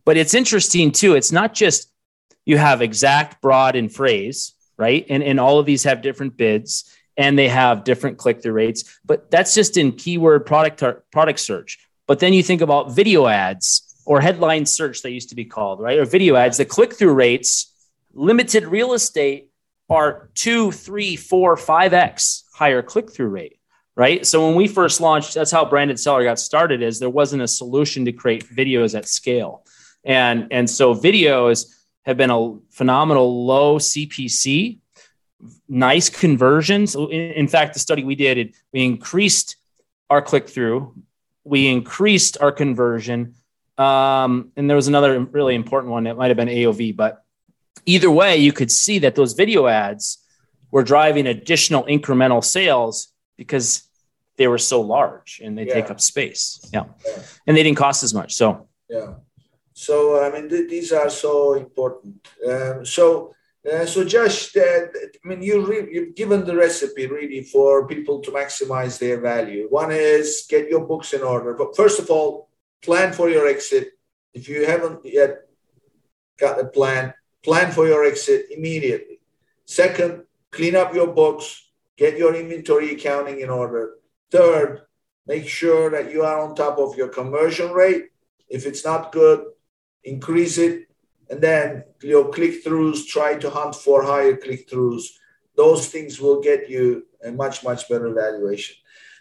[0.09, 1.13] But it's interesting too.
[1.13, 1.93] It's not just
[2.43, 5.05] you have exact, broad, and phrase, right?
[5.07, 8.99] And, and all of these have different bids and they have different click through rates,
[9.05, 11.77] but that's just in keyword product, product search.
[12.07, 15.79] But then you think about video ads or headline search, they used to be called,
[15.79, 15.99] right?
[15.99, 17.71] Or video ads, the click through rates,
[18.11, 19.51] limited real estate
[19.91, 23.59] are two, three, four, five X higher click through rate
[23.95, 24.25] right?
[24.25, 26.81] So when we first launched, that's how branded seller got started.
[26.81, 29.65] Is there wasn't a solution to create videos at scale,
[30.03, 31.65] and and so videos
[32.05, 34.79] have been a phenomenal low CPC,
[35.67, 36.95] nice conversions.
[36.95, 39.57] In, in fact, the study we did, we increased
[40.09, 40.95] our click through,
[41.43, 43.35] we increased our conversion.
[43.77, 46.07] Um, and there was another really important one.
[46.07, 47.23] It might have been AOV, but
[47.85, 50.17] either way, you could see that those video ads
[50.71, 53.87] were driving additional incremental sales because
[54.37, 55.73] they were so large and they yeah.
[55.73, 56.59] take up space.
[56.73, 56.85] Yeah.
[57.05, 57.23] yeah.
[57.47, 58.33] And they didn't cost as much.
[58.33, 59.15] So, yeah.
[59.85, 62.15] So I mean, th- these are so important.
[62.45, 63.33] Um, so.
[63.69, 64.85] Uh, so Josh, uh,
[65.21, 69.67] I mean, you re- you've given the recipe really for people to maximize their value.
[69.69, 71.53] One is get your books in order.
[71.53, 72.49] But first of all,
[72.81, 73.87] plan for your exit.
[74.33, 75.31] If you haven't yet
[76.39, 77.13] got a plan,
[77.43, 79.19] plan for your exit immediately.
[79.65, 81.45] Second, clean up your books,
[81.97, 83.83] get your inventory accounting in order.
[84.31, 84.83] Third,
[85.27, 88.05] make sure that you are on top of your conversion rate.
[88.47, 89.39] If it's not good,
[90.03, 90.87] increase it,
[91.29, 95.03] and then your click throughs, try to hunt for higher click throughs.
[95.55, 98.75] Those things will get you a much, much better valuation.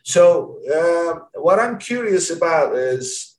[0.05, 3.37] So, uh, what I'm curious about is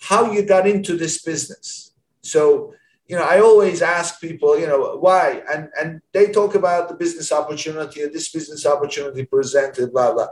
[0.00, 1.92] how you got into this business.
[2.22, 2.74] So,
[3.06, 6.94] you know, I always ask people, you know, why, and and they talk about the
[6.94, 10.28] business opportunity, this business opportunity presented, blah blah.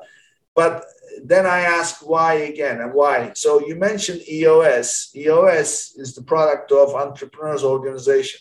[0.55, 0.85] But
[1.25, 3.33] then I ask why again and why.
[3.35, 5.12] So you mentioned EOS.
[5.14, 8.41] EOS is the product of Entrepreneurs Organization.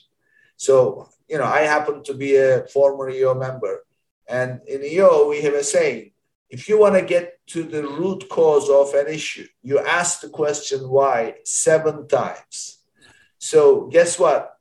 [0.58, 3.86] So, you know, I happen to be a former EO member.
[4.28, 6.12] And in EO, we have a saying
[6.50, 10.30] if you want to get to the root cause of an issue, you ask the
[10.30, 12.80] question why seven times.
[13.38, 14.56] So, guess what?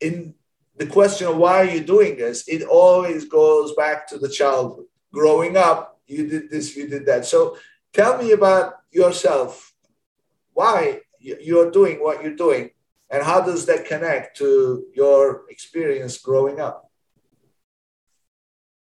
[0.00, 0.34] In
[0.76, 4.84] the question of why are you doing this, it always goes back to the childhood.
[5.12, 7.26] Growing up, you did this, you did that.
[7.26, 7.58] So
[7.92, 9.72] tell me about yourself.
[10.52, 12.70] Why you're doing what you're doing,
[13.10, 16.90] and how does that connect to your experience growing up?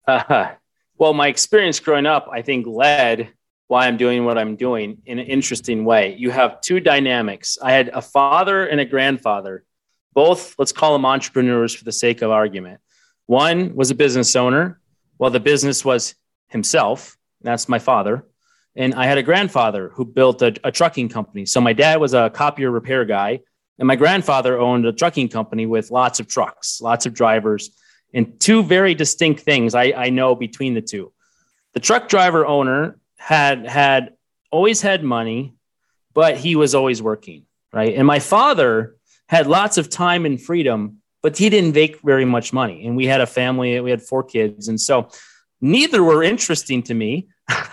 [0.07, 0.53] Uh,
[0.99, 3.33] well, my experience growing up, I think, led
[3.66, 6.14] why I'm doing what I'm doing in an interesting way.
[6.16, 7.59] You have two dynamics.
[7.61, 9.64] I had a father and a grandfather,
[10.12, 12.81] both, let's call them entrepreneurs for the sake of argument.
[13.27, 14.81] One was a business owner,
[15.16, 16.14] while the business was
[16.55, 17.19] himself.
[17.43, 18.25] That's my father.
[18.77, 21.45] And I had a grandfather who built a, a trucking company.
[21.47, 23.41] So my dad was a copier repair guy,
[23.79, 27.71] and my grandfather owned a trucking company with lots of trucks, lots of drivers,
[28.15, 31.13] and two very distinct things I, I know between the two.
[31.75, 34.15] The truck driver owner had had
[34.53, 35.55] always had money,
[36.15, 37.95] but he was always working, right?
[37.99, 38.95] And my father
[39.29, 42.87] had lots of time and freedom, but he didn't make very much money.
[42.87, 44.69] And we had a family, we had four kids.
[44.69, 45.09] And so
[45.65, 47.29] neither were interesting to me,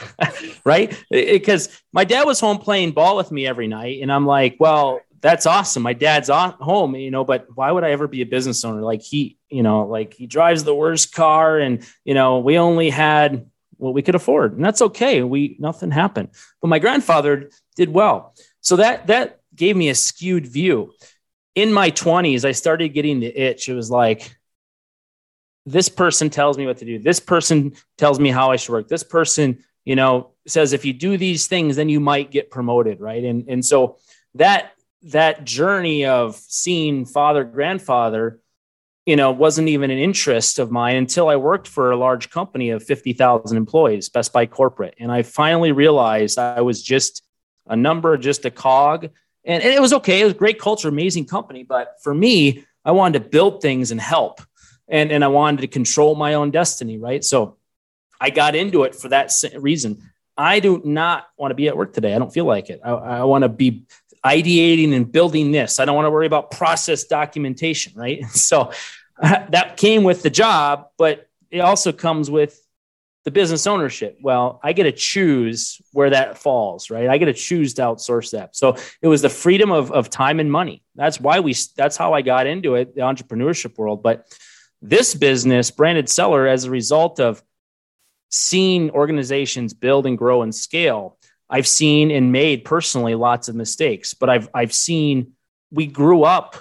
[0.65, 0.97] right?
[1.11, 4.01] Because my dad was home playing ball with me every night.
[4.01, 5.83] And I'm like, well, that's awesome.
[5.83, 8.81] My dad's on home, you know, but why would I ever be a business owner?
[8.81, 12.89] Like he, you know, like he drives the worst car and, you know, we only
[12.89, 15.21] had what we could afford and that's okay.
[15.21, 16.29] We, nothing happened,
[16.61, 18.35] but my grandfather did well.
[18.61, 20.93] So that, that gave me a skewed view
[21.55, 22.45] in my twenties.
[22.45, 23.67] I started getting the itch.
[23.67, 24.33] It was like,
[25.65, 26.99] this person tells me what to do.
[26.99, 28.87] This person tells me how I should work.
[28.87, 32.99] This person, you know, says if you do these things, then you might get promoted,
[32.99, 33.23] right?
[33.23, 33.97] And and so
[34.35, 38.39] that that journey of seeing father grandfather
[39.05, 42.69] you know wasn't even an interest of mine until i worked for a large company
[42.69, 47.23] of 50000 employees best buy corporate and i finally realized i was just
[47.67, 49.09] a number just a cog
[49.43, 52.91] and, and it was okay it was great culture amazing company but for me i
[52.91, 54.41] wanted to build things and help
[54.91, 57.57] and, and i wanted to control my own destiny right so
[58.19, 61.93] i got into it for that reason i do not want to be at work
[61.93, 63.85] today i don't feel like it i, I want to be
[64.25, 65.79] ideating and building this.
[65.79, 68.23] I don't want to worry about process documentation, right?
[68.31, 68.71] So
[69.21, 72.59] that came with the job, but it also comes with
[73.23, 74.17] the business ownership.
[74.21, 77.07] Well, I get to choose where that falls, right?
[77.07, 78.55] I get to choose to outsource that.
[78.55, 80.81] So it was the freedom of, of time and money.
[80.95, 84.01] That's why we, that's how I got into it, the entrepreneurship world.
[84.01, 84.25] But
[84.81, 87.43] this business, branded seller, as a result of
[88.29, 91.17] seeing organizations build and grow and scale,
[91.49, 95.33] I've seen and made personally lots of mistakes, but I've I've seen
[95.69, 96.55] we grew up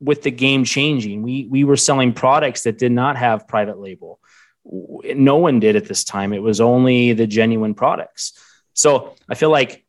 [0.00, 1.22] with the game changing.
[1.22, 4.20] We we were selling products that did not have private label.
[4.64, 6.32] No one did at this time.
[6.32, 8.32] It was only the genuine products.
[8.72, 9.85] So I feel like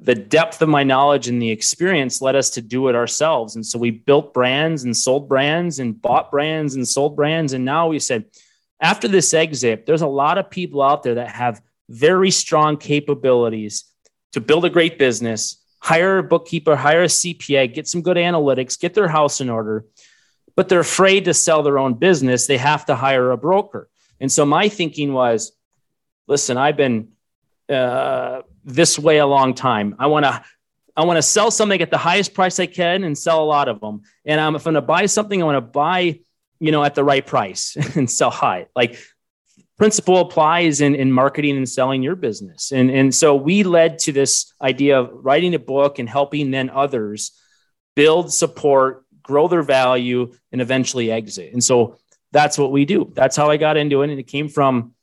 [0.00, 3.56] the depth of my knowledge and the experience led us to do it ourselves.
[3.56, 7.52] And so we built brands and sold brands and bought brands and sold brands.
[7.52, 8.26] And now we said,
[8.80, 13.84] after this exit, there's a lot of people out there that have very strong capabilities
[14.32, 18.78] to build a great business, hire a bookkeeper, hire a CPA, get some good analytics,
[18.78, 19.84] get their house in order,
[20.54, 22.46] but they're afraid to sell their own business.
[22.46, 23.88] They have to hire a broker.
[24.20, 25.52] And so my thinking was
[26.26, 27.08] listen, I've been
[27.68, 29.96] uh, this way a long time.
[29.98, 30.42] I want to.
[30.96, 33.68] I want to sell something at the highest price I can and sell a lot
[33.68, 34.02] of them.
[34.24, 36.18] And I'm, if I'm going to buy something, I want to buy,
[36.58, 38.66] you know, at the right price and sell high.
[38.74, 38.98] Like
[39.76, 42.72] principle applies in, in marketing and selling your business.
[42.72, 46.68] And, and so we led to this idea of writing a book and helping then
[46.68, 47.30] others
[47.94, 51.52] build support, grow their value, and eventually exit.
[51.52, 51.96] And so
[52.32, 53.12] that's what we do.
[53.14, 54.10] That's how I got into it.
[54.10, 54.94] And it came from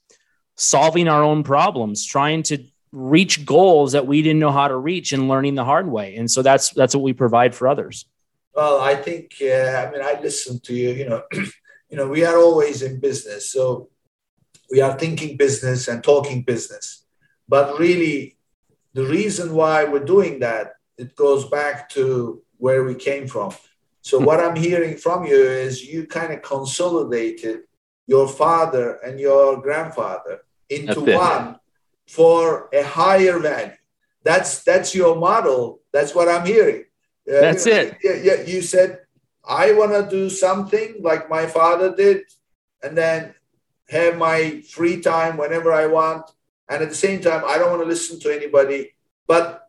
[0.57, 5.11] solving our own problems, trying to reach goals that we didn't know how to reach
[5.11, 6.15] and learning the hard way.
[6.15, 8.05] And so that's that's what we provide for others.
[8.53, 11.23] Well, I think uh, I mean I listen to you, you know,
[11.89, 13.51] you know, we are always in business.
[13.51, 13.89] So
[14.71, 17.05] we are thinking business and talking business.
[17.47, 18.37] But really,
[18.93, 23.53] the reason why we're doing that, it goes back to where we came from.
[24.01, 27.61] So what I'm hearing from you is you kind of consolidated
[28.07, 31.59] your father and your grandfather into one
[32.07, 33.73] for a higher value.
[34.23, 35.81] That's that's your model.
[35.93, 36.85] That's what I'm hearing.
[37.27, 37.97] Uh, that's it.
[38.03, 38.41] Yeah, yeah.
[38.41, 38.99] You said
[39.47, 42.23] I want to do something like my father did,
[42.81, 43.35] and then
[43.89, 46.29] have my free time whenever I want.
[46.67, 48.95] And at the same time, I don't want to listen to anybody.
[49.27, 49.67] But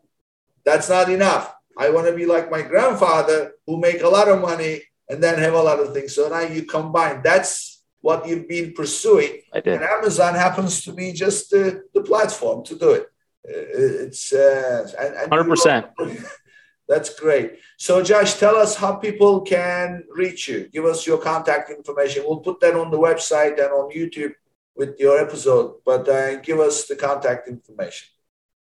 [0.65, 1.53] that's not enough.
[1.77, 5.37] I want to be like my grandfather who make a lot of money and then
[5.37, 6.15] have a lot of things.
[6.15, 7.21] So now you combine.
[7.23, 9.41] That's what you've been pursuing.
[9.53, 9.75] I did.
[9.75, 13.03] And Amazon happens to be just the, the platform to do it.
[13.47, 14.87] Uh, it's uh,
[15.29, 15.87] hundred percent.
[16.87, 17.59] That's great.
[17.77, 20.69] So, Josh, tell us how people can reach you.
[20.69, 22.23] Give us your contact information.
[22.25, 24.33] We'll put that on the website and on YouTube
[24.73, 28.07] with your episode, but uh, give us the contact information.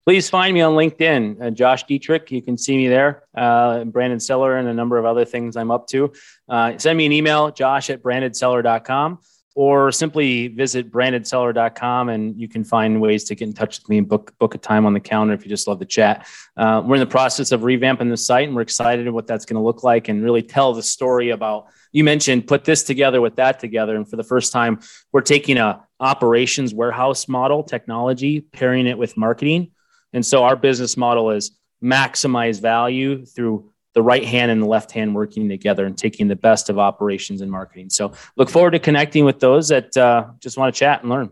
[0.08, 2.32] Please find me on LinkedIn, uh, Josh Dietrich.
[2.32, 5.70] You can see me there, uh, Branded Seller, and a number of other things I'm
[5.70, 6.10] up to.
[6.48, 9.18] Uh, send me an email, josh at brandedseller.com
[9.54, 13.98] or simply visit brandedseller.com and you can find ways to get in touch with me
[13.98, 16.26] and book book a time on the calendar if you just love the chat.
[16.56, 19.44] Uh, we're in the process of revamping the site and we're excited at what that's
[19.44, 23.20] going to look like and really tell the story about you mentioned put this together
[23.20, 24.80] with that together and for the first time
[25.12, 29.70] we're taking a operations warehouse model technology pairing it with marketing
[30.12, 31.52] and so our business model is
[31.82, 36.36] maximize value through the right hand and the left hand working together and taking the
[36.36, 37.90] best of operations and marketing.
[37.90, 41.30] So look forward to connecting with those that uh, just want to chat and learn.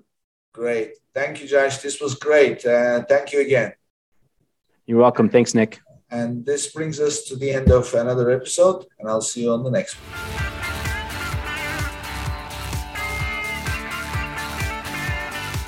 [0.53, 0.95] Great.
[1.15, 1.79] Thank you, Josh.
[1.79, 2.65] This was great.
[2.65, 3.73] Uh, thank you again.
[4.87, 5.29] You're welcome.
[5.29, 5.81] Thanks, Nick.
[6.11, 9.65] And this brings us to the end of another episode, and I'll see you on
[9.65, 10.47] the next one.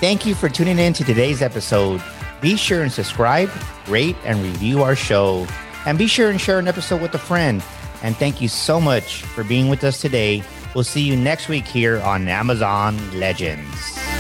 [0.01, 2.01] Thank you for tuning in to today's episode.
[2.41, 3.51] Be sure and subscribe,
[3.89, 5.47] rate, and review our show.
[5.86, 7.62] And be sure and share an episode with a friend.
[8.03, 10.43] And thank you so much for being with us today.
[10.74, 14.18] We'll see you next week here on Amazon Legends.